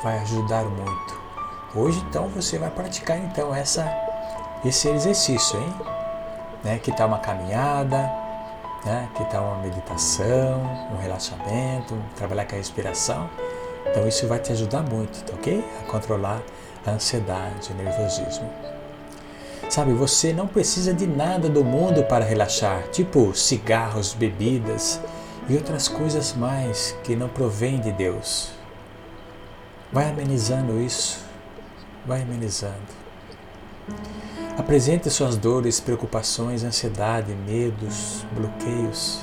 vai 0.02 0.18
ajudar 0.18 0.64
muito. 0.64 1.20
Hoje 1.74 2.04
então 2.08 2.28
você 2.28 2.58
vai 2.58 2.70
praticar 2.70 3.18
então 3.18 3.54
essa 3.54 3.90
esse 4.64 4.88
exercício, 4.88 5.58
hein? 5.58 5.74
Né? 6.62 6.78
Que 6.78 6.92
tal 6.92 7.08
uma 7.08 7.18
caminhada, 7.18 7.98
né? 8.84 9.08
que 9.16 9.24
tal 9.24 9.44
uma 9.44 9.62
meditação, 9.62 10.60
um 10.92 11.00
relaxamento, 11.00 11.96
trabalhar 12.16 12.44
com 12.46 12.54
a 12.54 12.58
respiração. 12.58 13.28
Então 13.86 14.06
isso 14.06 14.26
vai 14.28 14.38
te 14.38 14.52
ajudar 14.52 14.82
muito, 14.82 15.24
tá 15.24 15.34
ok? 15.34 15.64
A 15.80 15.90
controlar 15.90 16.40
a 16.86 16.92
ansiedade, 16.92 17.72
o 17.72 17.74
nervosismo. 17.74 18.48
Sabe, 19.68 19.92
você 19.92 20.32
não 20.32 20.46
precisa 20.46 20.92
de 20.92 21.06
nada 21.06 21.48
do 21.48 21.64
mundo 21.64 22.04
para 22.04 22.24
relaxar, 22.24 22.82
tipo 22.92 23.34
cigarros, 23.34 24.12
bebidas 24.12 25.00
e 25.48 25.56
outras 25.56 25.88
coisas 25.88 26.34
mais 26.34 26.94
que 27.02 27.16
não 27.16 27.28
provêm 27.28 27.80
de 27.80 27.90
Deus. 27.90 28.61
Vai 29.92 30.08
amenizando 30.08 30.80
isso, 30.80 31.22
vai 32.06 32.22
amenizando. 32.22 33.02
Apresente 34.56 35.10
suas 35.10 35.36
dores, 35.36 35.80
preocupações, 35.80 36.64
ansiedade, 36.64 37.34
medos, 37.34 38.24
bloqueios. 38.32 39.22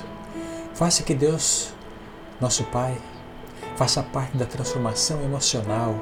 Faça 0.75 1.01
que 1.01 1.15
Deus, 1.15 1.73
nosso 2.39 2.63
Pai, 2.65 2.95
faça 3.75 4.03
parte 4.03 4.37
da 4.37 4.45
transformação 4.45 5.19
emocional. 5.23 5.95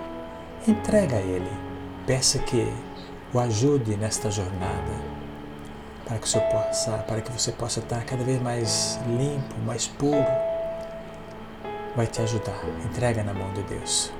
Entrega 0.67 1.15
a 1.15 1.21
Ele. 1.21 1.51
Peça 2.05 2.37
que 2.39 2.67
o 3.33 3.39
ajude 3.39 3.95
nesta 3.95 4.29
jornada, 4.29 4.91
para 6.05 6.17
que, 6.17 6.39
possa, 6.39 6.91
para 7.07 7.21
que 7.21 7.31
você 7.31 7.53
possa 7.53 7.79
estar 7.79 8.03
cada 8.03 8.23
vez 8.23 8.41
mais 8.41 8.99
limpo, 9.07 9.57
mais 9.65 9.87
puro. 9.87 10.25
Vai 11.95 12.07
te 12.07 12.21
ajudar. 12.21 12.59
Entrega 12.85 13.23
na 13.23 13.33
mão 13.33 13.53
de 13.53 13.61
Deus. 13.63 14.11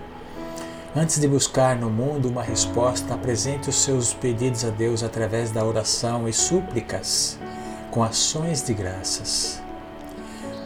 Antes 0.99 1.19
de 1.19 1.27
buscar 1.27 1.75
no 1.75 1.91
mundo 1.91 2.27
uma 2.27 2.41
resposta, 2.41 3.13
apresente 3.13 3.69
os 3.69 3.75
seus 3.75 4.15
pedidos 4.15 4.65
a 4.65 4.71
Deus 4.71 5.03
através 5.03 5.51
da 5.51 5.63
oração 5.63 6.27
e 6.27 6.33
súplicas, 6.33 7.37
com 7.91 8.01
ações 8.01 8.65
de 8.65 8.73
graças. 8.73 9.61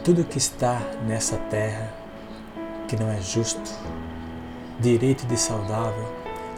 Tudo 0.02 0.24
que 0.24 0.38
está 0.38 0.80
nessa 1.06 1.36
terra 1.36 1.92
que 2.88 2.96
não 2.96 3.10
é 3.10 3.20
justo, 3.20 3.60
direito 4.80 5.26
de 5.26 5.36
saudável 5.36 6.10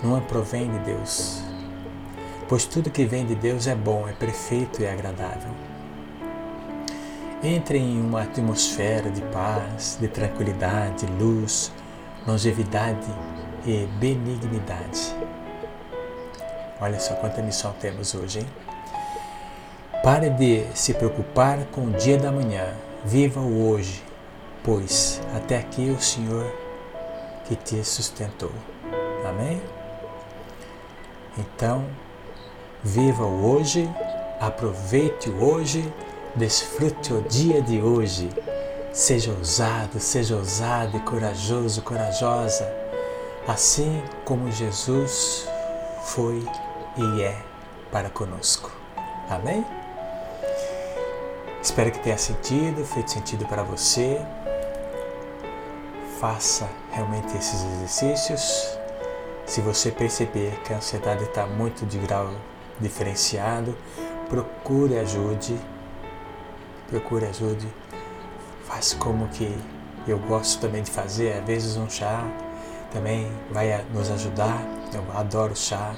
não 0.05 0.21
provém 0.21 0.71
de 0.71 0.79
Deus, 0.79 1.43
pois 2.49 2.67
tudo 2.67 2.91
que 2.91 3.05
vem 3.05 3.27
de 3.27 3.35
Deus 3.35 3.67
é 3.67 3.75
bom, 3.75 4.09
é 4.09 4.13
perfeito 4.13 4.83
e 4.83 4.87
agradável. 4.87 5.51
Entre 7.43 7.79
em 7.79 8.01
uma 8.01 8.23
atmosfera 8.23 9.11
de 9.11 9.21
paz, 9.33 9.99
de 10.01 10.07
tranquilidade, 10.07 11.07
luz, 11.19 11.73
longevidade 12.25 13.34
e 13.67 13.87
benignidade. 13.99 15.15
Olha 16.81 16.99
só 17.01 17.15
quanta 17.15 17.43
missão 17.43 17.73
temos 17.81 18.15
hoje, 18.15 18.41
hein? 18.41 18.47
Pare 20.03 20.29
de 20.29 20.67
se 20.75 20.93
preocupar 20.93 21.65
com 21.73 21.87
o 21.87 21.91
dia 21.93 22.19
da 22.19 22.31
manhã, 22.31 22.75
viva 23.05 23.41
o 23.41 23.71
hoje, 23.71 24.05
pois 24.63 25.21
até 25.35 25.57
aqui 25.57 25.89
o 25.89 26.01
Senhor 26.01 26.45
que 27.47 27.57
te 27.57 27.83
sustentou. 27.85 28.53
Amém? 29.27 29.63
Então, 31.39 31.85
viva 32.83 33.25
o 33.25 33.51
hoje, 33.51 33.89
aproveite 34.39 35.31
o 35.31 35.43
hoje, 35.43 35.91
desfrute 36.35 37.13
o 37.13 37.23
dia 37.23 37.63
de 37.63 37.81
hoje. 37.81 38.29
Seja 38.93 39.33
ousado, 39.33 39.99
seja 39.99 40.37
ousado 40.37 40.97
e 40.97 41.01
corajoso, 41.01 41.83
corajosa, 41.83 42.65
assim 43.47 44.03
como 44.25 44.51
Jesus 44.51 45.49
foi 46.05 46.47
e 46.97 47.23
é 47.23 47.37
para 47.91 48.09
conosco. 48.11 48.71
Amém? 49.29 49.65
Espero 51.63 51.91
que 51.91 51.99
tenha 51.99 52.19
sentido, 52.19 52.85
feito 52.85 53.11
sentido 53.11 53.47
para 53.47 53.63
você. 53.63 54.21
Faça 56.21 56.69
realmente 56.91 57.37
esses 57.37 57.63
exercícios. 57.65 58.79
Se 59.47 59.61
você 59.61 59.91
perceber 59.91 60.59
que 60.63 60.73
a 60.73 60.77
ansiedade 60.77 61.25
está 61.25 61.47
muito 61.47 61.85
de 61.87 61.99
grau 61.99 62.31
diferenciado, 62.81 63.77
procure 64.29 64.99
ajude. 64.99 65.59
Procure 66.89 67.27
ajude. 67.27 67.69
Faça 68.67 68.97
como 68.97 69.29
que 69.29 69.57
eu 70.07 70.19
gosto 70.19 70.61
também 70.61 70.83
de 70.83 70.91
fazer, 70.91 71.33
às 71.33 71.45
vezes 71.45 71.77
um 71.77 71.89
chá 71.89 72.27
também 72.95 73.31
vai 73.51 73.85
nos 73.93 74.11
ajudar. 74.11 74.63
Eu 74.95 75.05
adoro 75.19 75.55
chá. 75.55 75.95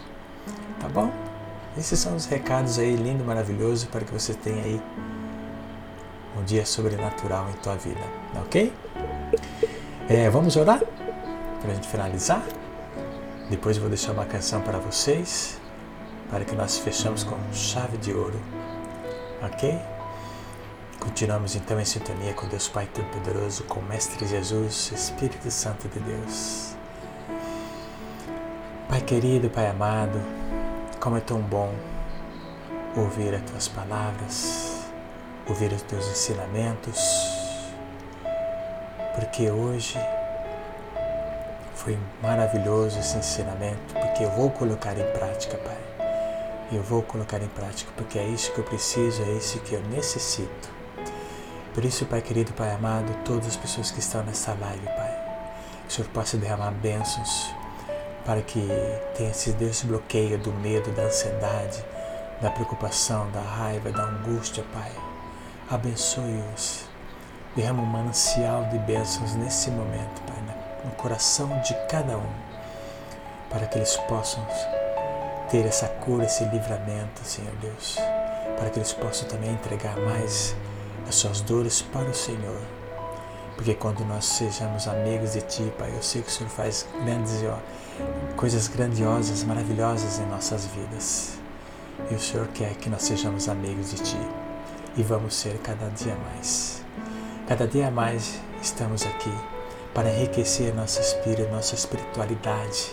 Tá 0.81 0.89
bom? 0.89 1.13
Esses 1.79 2.01
são 2.01 2.17
os 2.17 2.25
recados 2.25 2.79
aí, 2.79 2.97
lindo, 2.97 3.23
maravilhoso, 3.23 3.87
para 3.89 4.01
que 4.01 4.13
você 4.13 4.33
tenha 4.33 4.65
aí 4.65 4.81
um 6.39 6.43
dia 6.43 6.65
sobrenatural 6.65 7.49
em 7.51 7.53
tua 7.55 7.77
vida, 7.77 8.01
ok? 8.37 8.73
É, 10.09 10.31
vamos 10.31 10.57
orar 10.57 10.81
para 11.61 11.73
a 11.73 11.75
gente 11.75 11.89
finalizar? 11.89 12.43
Depois 13.51 13.77
eu 13.77 13.83
vou 13.83 13.91
deixar 13.91 14.13
uma 14.13 14.25
canção 14.25 14.61
para 14.63 14.79
vocês, 14.79 15.59
para 16.31 16.45
que 16.45 16.55
nós 16.55 16.79
fechamos 16.79 17.25
com 17.25 17.37
chave 17.53 17.99
de 17.99 18.13
ouro, 18.13 18.41
ok? 19.43 19.79
Continuamos 21.01 21.57
então 21.57 21.79
em 21.79 21.85
sintonia 21.85 22.33
com 22.33 22.49
Deus 22.49 22.69
Pai 22.69 22.89
Todo-Poderoso, 22.93 23.65
com 23.65 23.81
Mestre 23.83 24.27
Jesus, 24.27 24.93
Espírito 24.93 25.51
Santo 25.51 25.89
de 25.89 26.01
Deus. 26.01 26.76
Pai 28.89 29.01
querido, 29.01 29.51
Pai 29.51 29.69
amado, 29.69 30.21
como 31.01 31.17
é 31.17 31.21
tão 31.21 31.41
bom 31.41 31.75
ouvir 32.97 33.35
as 33.35 33.43
tuas 33.43 33.69
palavras, 33.69 34.85
ouvir 35.49 35.73
os 35.73 35.83
teus 35.83 36.07
ensinamentos 36.09 37.37
porque 39.17 39.51
hoje 39.51 39.99
foi 41.75 41.99
maravilhoso 42.23 42.99
esse 42.99 43.17
ensinamento, 43.17 43.95
porque 43.95 44.25
eu 44.25 44.31
vou 44.31 44.51
colocar 44.51 44.93
em 44.93 45.11
prática, 45.13 45.57
Pai. 45.57 45.79
Eu 46.71 46.83
vou 46.83 47.03
colocar 47.03 47.43
em 47.43 47.49
prática, 47.49 47.91
porque 47.97 48.19
é 48.19 48.27
isso 48.27 48.53
que 48.53 48.59
eu 48.59 48.65
preciso, 48.65 49.23
é 49.23 49.31
isso 49.33 49.59
que 49.61 49.75
eu 49.75 49.81
necessito. 49.89 50.71
Por 51.73 51.85
isso, 51.85 52.05
Pai 52.05 52.21
querido, 52.21 52.53
Pai 52.53 52.73
amado, 52.73 53.11
todas 53.25 53.47
as 53.47 53.57
pessoas 53.57 53.91
que 53.91 54.01
estão 54.01 54.23
nessa 54.23 54.53
live, 54.53 54.85
Pai, 54.85 55.19
que 55.87 55.89
o 55.89 55.93
Senhor 55.93 56.09
possa 56.11 56.37
derramar 56.37 56.73
bênçãos 56.73 57.55
para 58.27 58.43
que 58.43 58.69
tenha 59.17 59.31
esse 59.31 59.53
desbloqueio 59.53 60.37
do 60.37 60.53
medo, 60.53 60.91
da 60.91 61.05
ansiedade, 61.05 61.83
da 62.43 62.51
preocupação, 62.51 63.31
da 63.31 63.41
raiva, 63.41 63.91
da 63.91 64.03
angústia, 64.03 64.63
Pai. 64.75 64.93
Abençoe-os 65.71 66.87
Derrama 67.57 67.83
um 67.83 67.87
manancial 67.87 68.65
de 68.65 68.79
bênçãos 68.81 69.35
nesse 69.35 69.71
momento, 69.71 70.21
Pai, 70.27 70.37
no 70.85 70.91
coração 70.91 71.49
de 71.61 71.75
cada 71.89 72.19
um, 72.19 72.31
para 73.49 73.67
que 73.67 73.79
eles 73.79 73.97
possam 73.97 74.47
ter 75.49 75.65
essa 75.65 75.89
cura, 75.89 76.27
esse 76.27 76.45
livramento, 76.45 77.25
Senhor 77.25 77.55
Deus, 77.57 77.97
para 78.59 78.69
que 78.69 78.79
eles 78.79 78.93
possam 78.93 79.27
também 79.27 79.53
entregar 79.53 79.97
mais 79.97 80.55
as 81.09 81.15
suas 81.15 81.41
dores 81.41 81.81
para 81.81 82.11
o 82.11 82.15
Senhor. 82.15 82.61
Porque 83.55 83.73
quando 83.73 84.05
nós 84.05 84.27
sejamos 84.27 84.87
amigos 84.87 85.33
de 85.33 85.41
Ti, 85.41 85.73
Pai, 85.79 85.91
eu 85.97 86.03
sei 86.03 86.21
que 86.21 86.29
o 86.29 86.31
Senhor 86.31 86.51
faz 86.51 86.87
grandes 87.03 87.41
coisas 88.37 88.69
grandiosas, 88.69 89.43
maravilhosas 89.45 90.19
em 90.19 90.27
nossas 90.27 90.67
vidas. 90.67 91.39
E 92.11 92.15
o 92.15 92.21
Senhor 92.21 92.47
quer 92.49 92.75
que 92.75 92.91
nós 92.91 93.03
sejamos 93.03 93.49
amigos 93.49 93.91
de 93.91 93.97
Ti 93.97 94.21
e 94.97 95.03
vamos 95.03 95.35
ser 95.35 95.59
cada 95.59 95.89
dia 95.91 96.17
mais. 96.17 96.83
Cada 97.47 97.67
dia 97.67 97.91
mais 97.91 98.41
estamos 98.63 99.03
aqui 99.05 99.33
para 99.95 100.11
enriquecer 100.11 100.75
nosso 100.75 101.01
espírito, 101.01 101.51
nossa 101.51 101.75
espiritualidade, 101.75 102.93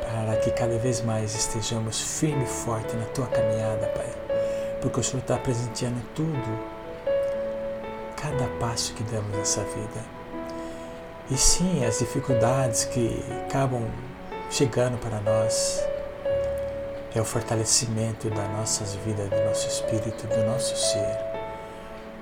para 0.00 0.36
que 0.36 0.50
cada 0.52 0.78
vez 0.78 1.00
mais 1.00 1.34
estejamos 1.34 2.00
firme 2.00 2.44
e 2.44 2.46
forte 2.46 2.94
na 2.94 3.04
tua 3.06 3.26
caminhada, 3.26 3.86
Pai, 3.88 4.08
porque 4.80 5.00
o 5.00 5.02
Senhor 5.02 5.20
está 5.20 5.36
presenteando 5.36 6.00
tudo, 6.14 6.58
cada 8.16 8.46
passo 8.60 8.94
que 8.94 9.02
damos 9.04 9.36
nessa 9.36 9.62
vida. 9.62 10.04
E 11.30 11.36
sim, 11.36 11.84
as 11.84 11.98
dificuldades 11.98 12.84
que 12.84 13.24
acabam 13.46 13.82
chegando 14.50 14.98
para 14.98 15.20
nós 15.20 15.86
é 17.14 17.20
o 17.20 17.24
fortalecimento 17.24 18.28
das 18.28 18.50
nossas 18.50 18.96
vidas, 18.96 19.30
do 19.30 19.44
nosso 19.44 19.68
espírito, 19.68 20.26
do 20.26 20.44
nosso 20.44 20.76
ser 20.76 21.30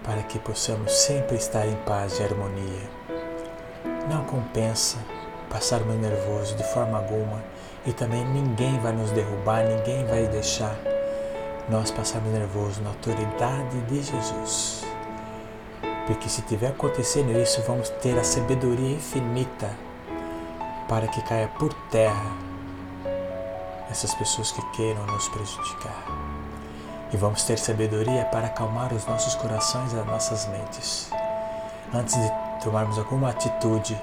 para 0.05 0.23
que 0.23 0.39
possamos 0.39 0.93
sempre 0.93 1.37
estar 1.37 1.67
em 1.67 1.75
paz 1.87 2.19
e 2.19 2.23
harmonia. 2.23 2.89
Não 4.11 4.25
compensa 4.25 4.99
passarmos 5.51 5.97
nervoso 5.97 6.55
de 6.55 6.65
forma 6.65 6.99
alguma 6.99 7.43
e 7.87 7.93
também 7.93 8.25
ninguém 8.27 8.79
vai 8.79 8.93
nos 8.93 9.11
derrubar, 9.11 9.65
ninguém 9.65 10.07
vai 10.07 10.27
deixar 10.27 10.77
nós 11.69 11.91
passarmos 11.91 12.33
nervoso 12.33 12.81
na 12.83 12.91
autoridade 12.91 13.81
de 13.83 14.03
Jesus. 14.03 14.85
Porque 16.07 16.29
se 16.29 16.43
tiver 16.43 16.69
acontecendo 16.69 17.39
isso, 17.39 17.63
vamos 17.67 17.91
ter 17.91 18.19
a 18.19 18.25
sabedoria 18.25 18.97
infinita 18.97 19.88
para 20.89 21.07
que 21.07 21.21
caia 21.23 21.49
por 21.49 21.73
terra 21.91 22.33
essas 23.91 24.15
pessoas 24.15 24.53
que 24.53 24.63
queiram 24.73 25.07
nos 25.07 25.29
prejudicar 25.29 26.29
e 27.13 27.17
vamos 27.17 27.43
ter 27.45 27.59
sabedoria 27.59 28.25
para 28.27 28.49
acalmar 28.49 28.93
os 28.93 29.07
nossos 29.07 29.35
corações 29.35 29.93
e 29.93 29.99
as 29.99 30.07
nossas 30.07 30.47
mentes. 30.49 31.11
Antes 31.95 32.15
de 32.15 32.31
tomarmos 32.63 32.99
alguma 32.99 33.31
atitude, 33.31 33.99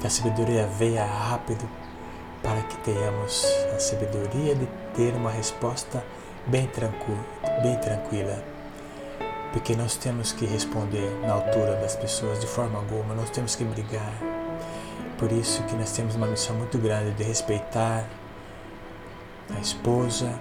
que 0.00 0.06
a 0.06 0.10
sabedoria 0.10 0.66
venha 0.66 1.04
rápido 1.04 1.66
para 2.42 2.60
que 2.62 2.76
tenhamos 2.78 3.44
a 3.74 3.78
sabedoria 3.78 4.54
de 4.54 4.66
ter 4.94 5.14
uma 5.14 5.30
resposta 5.30 6.04
bem 6.46 6.66
tranquila, 6.66 7.24
bem 7.62 7.76
tranquila. 7.78 8.42
Porque 9.52 9.74
nós 9.74 9.96
temos 9.96 10.32
que 10.32 10.44
responder 10.44 11.10
na 11.22 11.34
altura 11.34 11.76
das 11.76 11.96
pessoas 11.96 12.40
de 12.40 12.46
forma 12.46 12.78
alguma, 12.78 13.14
nós 13.14 13.30
temos 13.30 13.56
que 13.56 13.64
brigar. 13.64 14.33
Por 15.18 15.30
isso 15.30 15.62
que 15.64 15.74
nós 15.76 15.92
temos 15.92 16.16
uma 16.16 16.26
missão 16.26 16.56
muito 16.56 16.76
grande 16.78 17.12
de 17.12 17.22
respeitar 17.22 18.04
a 19.54 19.60
esposa, 19.60 20.32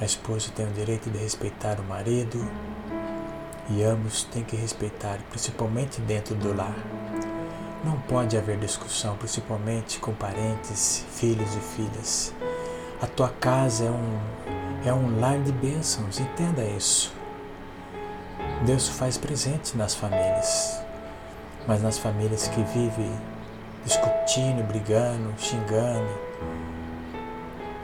a 0.00 0.04
esposa 0.04 0.50
tem 0.54 0.66
o 0.66 0.70
direito 0.72 1.10
de 1.10 1.18
respeitar 1.18 1.78
o 1.78 1.84
marido 1.84 2.44
e 3.68 3.82
ambos 3.84 4.24
têm 4.24 4.42
que 4.42 4.56
respeitar, 4.56 5.18
principalmente 5.30 6.00
dentro 6.00 6.34
do 6.34 6.56
lar. 6.56 6.74
Não 7.84 7.98
pode 8.00 8.36
haver 8.36 8.58
discussão, 8.58 9.16
principalmente 9.16 10.00
com 10.00 10.12
parentes, 10.12 11.04
filhos 11.12 11.54
e 11.54 11.60
filhas. 11.60 12.34
A 13.00 13.06
tua 13.06 13.28
casa 13.28 13.84
é 13.84 13.90
um, 13.90 14.20
é 14.86 14.92
um 14.92 15.20
lar 15.20 15.38
de 15.38 15.52
bênçãos, 15.52 16.18
entenda 16.18 16.64
isso. 16.64 17.12
Deus 18.66 18.88
faz 18.88 19.16
presente 19.16 19.76
nas 19.76 19.94
famílias, 19.94 20.82
mas 21.66 21.82
nas 21.82 21.96
famílias 21.96 22.48
que 22.48 22.62
vivem 22.64 23.12
discutindo, 23.84 24.66
brigando, 24.66 25.32
xingando, 25.38 26.10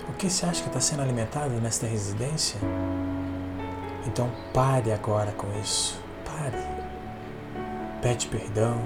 o 0.08 0.12
que 0.12 0.30
você 0.30 0.46
acha 0.46 0.62
que 0.62 0.68
está 0.68 0.80
sendo 0.80 1.02
alimentado 1.02 1.50
nesta 1.60 1.86
residência? 1.86 2.58
Então 4.06 4.30
pare 4.54 4.92
agora 4.92 5.32
com 5.32 5.46
isso. 5.60 6.00
Pare. 6.24 6.62
Pede 8.00 8.26
perdão. 8.28 8.80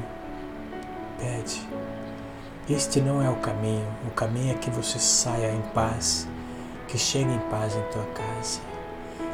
Pede. 1.18 1.68
Este 2.68 3.00
não 3.00 3.22
é 3.22 3.28
o 3.28 3.36
caminho. 3.36 3.86
O 4.06 4.10
caminho 4.10 4.52
é 4.52 4.58
que 4.58 4.70
você 4.70 4.98
saia 4.98 5.52
em 5.52 5.60
paz, 5.74 6.26
que 6.88 6.96
chegue 6.96 7.32
em 7.32 7.38
paz 7.50 7.74
em 7.74 7.82
tua 7.92 8.04
casa, 8.06 8.60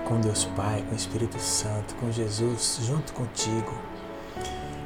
com 0.07 0.21
Deus 0.21 0.45
Pai, 0.57 0.83
com 0.89 0.93
o 0.93 0.97
Espírito 0.97 1.39
Santo, 1.39 1.95
com 1.97 2.11
Jesus 2.11 2.79
junto 2.83 3.13
contigo. 3.13 3.73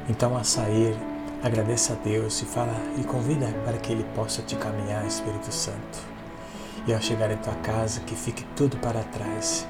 Então, 0.09 0.37
a 0.37 0.43
sair, 0.43 0.95
agradeça 1.43 1.93
a 1.93 1.95
Deus 1.95 2.41
e 2.41 2.45
fala 2.45 2.75
e 2.97 3.03
convida 3.03 3.47
para 3.65 3.77
que 3.77 3.91
Ele 3.91 4.05
possa 4.15 4.41
te 4.41 4.55
caminhar, 4.55 5.05
Espírito 5.05 5.51
Santo. 5.51 5.99
E 6.85 6.93
ao 6.93 7.01
chegar 7.01 7.31
em 7.31 7.37
tua 7.37 7.55
casa, 7.55 8.01
que 8.01 8.15
fique 8.15 8.43
tudo 8.55 8.77
para 8.77 9.03
trás, 9.03 9.67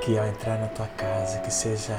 que 0.00 0.18
ao 0.18 0.26
entrar 0.26 0.58
na 0.58 0.68
tua 0.68 0.86
casa, 0.86 1.38
que 1.38 1.52
seja 1.52 1.98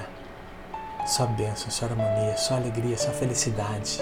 só 1.05 1.25
bênção, 1.25 1.69
só 1.69 1.85
harmonia, 1.85 2.35
só 2.37 2.55
alegria, 2.55 2.97
só 2.97 3.11
felicidade. 3.11 3.99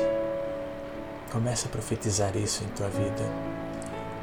Começa 1.31 1.67
a 1.67 1.71
profetizar 1.71 2.35
isso 2.35 2.63
em 2.63 2.67
tua 2.69 2.89
vida, 2.89 3.23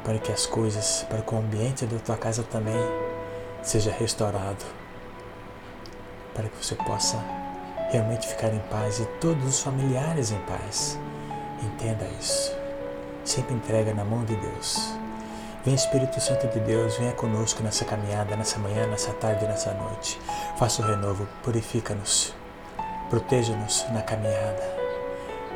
para 0.03 0.17
que 0.17 0.31
as 0.31 0.45
coisas, 0.45 1.05
para 1.09 1.21
que 1.21 1.33
o 1.33 1.37
ambiente 1.37 1.85
da 1.85 1.99
tua 1.99 2.17
casa 2.17 2.43
também 2.43 2.79
seja 3.61 3.91
restaurado, 3.91 4.65
para 6.33 6.47
que 6.47 6.63
você 6.63 6.75
possa 6.75 7.38
realmente 7.89 8.27
ficar 8.27 8.53
em 8.53 8.59
paz 8.69 8.99
e 8.99 9.05
todos 9.19 9.45
os 9.45 9.59
familiares 9.61 10.31
em 10.31 10.39
paz. 10.39 10.99
Entenda 11.61 12.05
isso. 12.19 12.55
Sempre 13.23 13.53
entrega 13.53 13.93
na 13.93 14.03
mão 14.03 14.23
de 14.25 14.35
Deus. 14.35 14.93
Vem 15.65 15.75
Espírito 15.75 16.21
Santo 16.21 16.47
de 16.47 16.59
Deus, 16.61 16.97
venha 16.97 17.11
conosco 17.11 17.61
nessa 17.61 17.83
caminhada, 17.83 18.35
nessa 18.35 18.57
manhã, 18.59 18.87
nessa 18.87 19.11
tarde, 19.13 19.45
nessa 19.45 19.73
noite. 19.73 20.19
Faça 20.57 20.81
o 20.81 20.85
renovo, 20.85 21.27
purifica-nos 21.43 22.33
Proteja-nos 23.09 23.87
na 23.89 24.03
caminhada, 24.03 24.61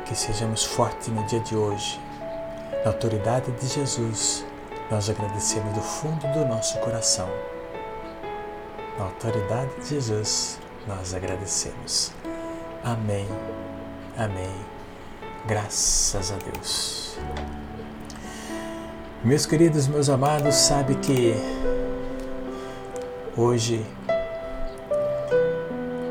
que 0.04 0.16
sejamos 0.16 0.64
fortes 0.64 1.06
no 1.06 1.24
dia 1.26 1.38
de 1.38 1.54
hoje. 1.54 2.00
Na 2.84 2.90
autoridade 2.90 3.52
de 3.52 3.66
Jesus, 3.68 4.44
nós 4.90 5.08
agradecemos 5.08 5.72
do 5.72 5.80
fundo 5.80 6.26
do 6.32 6.44
nosso 6.46 6.76
coração. 6.80 7.28
Na 8.98 9.04
autoridade 9.04 9.70
de 9.82 9.86
Jesus, 9.86 10.58
nós 10.88 11.14
agradecemos. 11.14 12.12
Amém. 12.84 13.26
Amém. 14.16 14.54
Graças 15.46 16.32
a 16.32 16.36
Deus. 16.36 17.18
Meus 19.24 19.46
queridos, 19.46 19.88
meus 19.88 20.08
amados, 20.08 20.54
sabe 20.54 20.94
que 20.96 21.34
hoje 23.36 23.84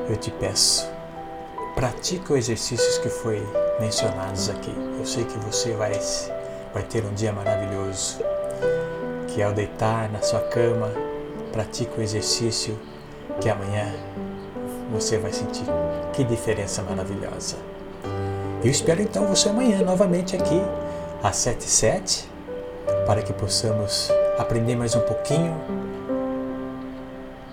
eu 0.10 0.18
te 0.18 0.32
peço 0.32 0.94
pratica 1.76 2.34
os 2.34 2.40
exercícios 2.40 2.98
que 3.00 3.10
foi 3.10 3.42
mencionados 3.80 4.50
aqui. 4.50 4.74
Eu 4.98 5.06
sei 5.06 5.26
que 5.26 5.38
você 5.40 5.74
vai, 5.74 5.92
vai 6.74 6.84
ter 6.84 7.04
um 7.04 7.14
dia 7.14 7.34
maravilhoso, 7.34 8.20
que 9.28 9.42
ao 9.42 9.52
deitar 9.52 10.10
na 10.12 10.22
sua 10.22 10.40
cama, 10.42 10.92
pratique 11.52 12.00
o 12.00 12.02
exercício 12.02 12.80
que 13.42 13.50
amanhã 13.50 13.94
você 14.94 15.18
vai 15.18 15.34
sentir 15.34 15.66
que 16.14 16.24
diferença 16.24 16.84
maravilhosa. 16.84 17.58
Eu 18.64 18.70
espero 18.70 19.02
então 19.02 19.26
você 19.26 19.50
amanhã 19.50 19.82
novamente 19.82 20.36
aqui 20.36 20.62
às 21.22 21.36
7 21.38 21.62
e 21.62 21.70
7 21.70 22.30
para 23.06 23.22
que 23.22 23.34
possamos 23.34 24.10
aprender 24.38 24.76
mais 24.76 24.96
um 24.96 25.02
pouquinho 25.02 25.60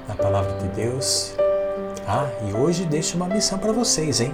na 0.07 0.14
palavra 0.14 0.53
de 0.59 0.68
Deus 0.68 1.35
ah, 2.07 2.29
e 2.46 2.53
hoje 2.53 2.85
deixo 2.85 3.16
uma 3.16 3.26
missão 3.26 3.59
para 3.59 3.72
vocês, 3.72 4.20
hein? 4.20 4.33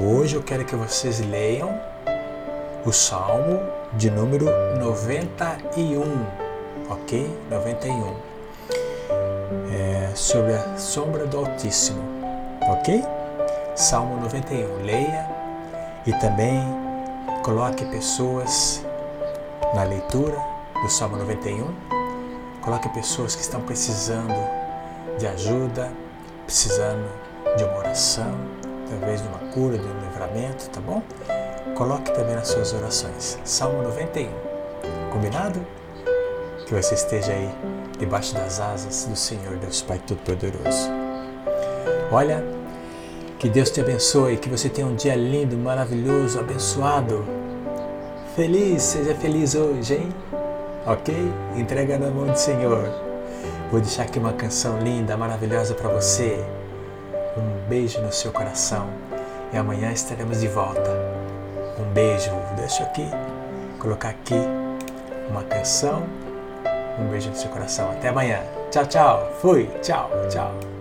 Hoje 0.00 0.36
eu 0.36 0.42
quero 0.42 0.64
que 0.64 0.74
vocês 0.74 1.20
leiam 1.20 1.78
o 2.84 2.92
Salmo 2.92 3.60
de 3.92 4.10
número 4.10 4.46
91, 4.78 6.02
ok? 6.90 7.30
91. 7.50 8.33
Sobre 10.14 10.54
a 10.54 10.78
sombra 10.78 11.26
do 11.26 11.38
Altíssimo, 11.38 12.00
ok? 12.62 13.04
Salmo 13.74 14.20
91. 14.20 14.84
Leia 14.84 15.28
e 16.06 16.12
também 16.12 16.62
coloque 17.42 17.84
pessoas 17.86 18.84
na 19.74 19.82
leitura 19.82 20.36
do 20.80 20.88
Salmo 20.88 21.16
91. 21.16 21.74
Coloque 22.62 22.88
pessoas 22.90 23.34
que 23.34 23.42
estão 23.42 23.60
precisando 23.62 24.34
de 25.18 25.26
ajuda, 25.26 25.90
precisando 26.46 27.10
de 27.56 27.64
uma 27.64 27.78
oração, 27.78 28.32
talvez 28.88 29.20
de 29.20 29.26
uma 29.26 29.52
cura, 29.52 29.76
de 29.76 29.84
um 29.84 30.00
livramento, 30.00 30.70
tá 30.70 30.80
bom? 30.80 31.02
Coloque 31.74 32.12
também 32.12 32.36
nas 32.36 32.46
suas 32.46 32.72
orações. 32.72 33.40
Salmo 33.44 33.82
91. 33.82 34.30
Combinado? 35.10 35.83
Que 36.66 36.74
você 36.74 36.94
esteja 36.94 37.32
aí 37.32 37.50
debaixo 37.98 38.34
das 38.34 38.58
asas 38.58 39.04
do 39.04 39.16
Senhor 39.16 39.56
Deus 39.56 39.82
Pai 39.82 40.00
Todo-Poderoso. 40.06 40.90
Olha, 42.10 42.42
que 43.38 43.48
Deus 43.48 43.70
te 43.70 43.80
abençoe, 43.80 44.38
que 44.38 44.48
você 44.48 44.68
tenha 44.68 44.86
um 44.86 44.94
dia 44.94 45.14
lindo, 45.14 45.56
maravilhoso, 45.56 46.40
abençoado. 46.40 47.24
Feliz, 48.34 48.82
seja 48.82 49.14
feliz 49.14 49.54
hoje, 49.54 49.94
hein? 49.94 50.08
Ok? 50.86 51.14
Entrega 51.54 51.98
na 51.98 52.10
mão 52.10 52.26
do 52.26 52.36
Senhor. 52.36 52.88
Vou 53.70 53.80
deixar 53.80 54.04
aqui 54.04 54.18
uma 54.18 54.32
canção 54.32 54.78
linda, 54.80 55.16
maravilhosa 55.16 55.74
para 55.74 55.88
você. 55.88 56.42
Um 57.36 57.68
beijo 57.68 58.00
no 58.00 58.12
seu 58.12 58.32
coração 58.32 58.88
e 59.52 59.56
amanhã 59.56 59.92
estaremos 59.92 60.40
de 60.40 60.48
volta. 60.48 60.90
Um 61.78 61.92
beijo. 61.92 62.30
Deixa 62.56 62.84
aqui, 62.84 63.06
colocar 63.78 64.08
aqui 64.10 64.40
uma 65.28 65.42
canção. 65.42 66.04
Um 66.98 67.08
beijo 67.08 67.30
no 67.30 67.36
seu 67.36 67.50
coração. 67.50 67.90
Até 67.90 68.08
amanhã. 68.08 68.40
Tchau, 68.70 68.86
tchau. 68.86 69.32
Fui. 69.40 69.66
Tchau, 69.82 70.10
tchau. 70.30 70.74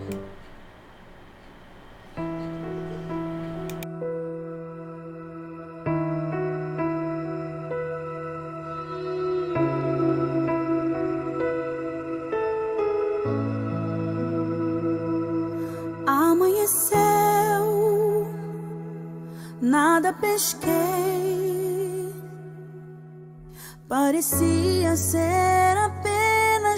nada 20.03 20.13
pesquei. 20.13 20.71
Parecia 23.87 24.95
ser 24.95 25.77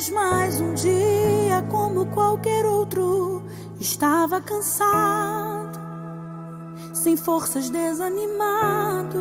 apenas 0.05 0.09
mais 0.09 0.61
um 0.61 0.73
dia 0.73 1.61
como 1.69 2.05
qualquer 2.07 2.65
outro. 2.65 3.43
Estava 3.79 4.41
cansado, 4.41 5.79
sem 6.93 7.15
forças, 7.15 7.69
desanimado. 7.69 9.19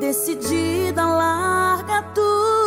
Decidida, 0.00 1.04
larga 1.04 2.02
tudo 2.14 2.57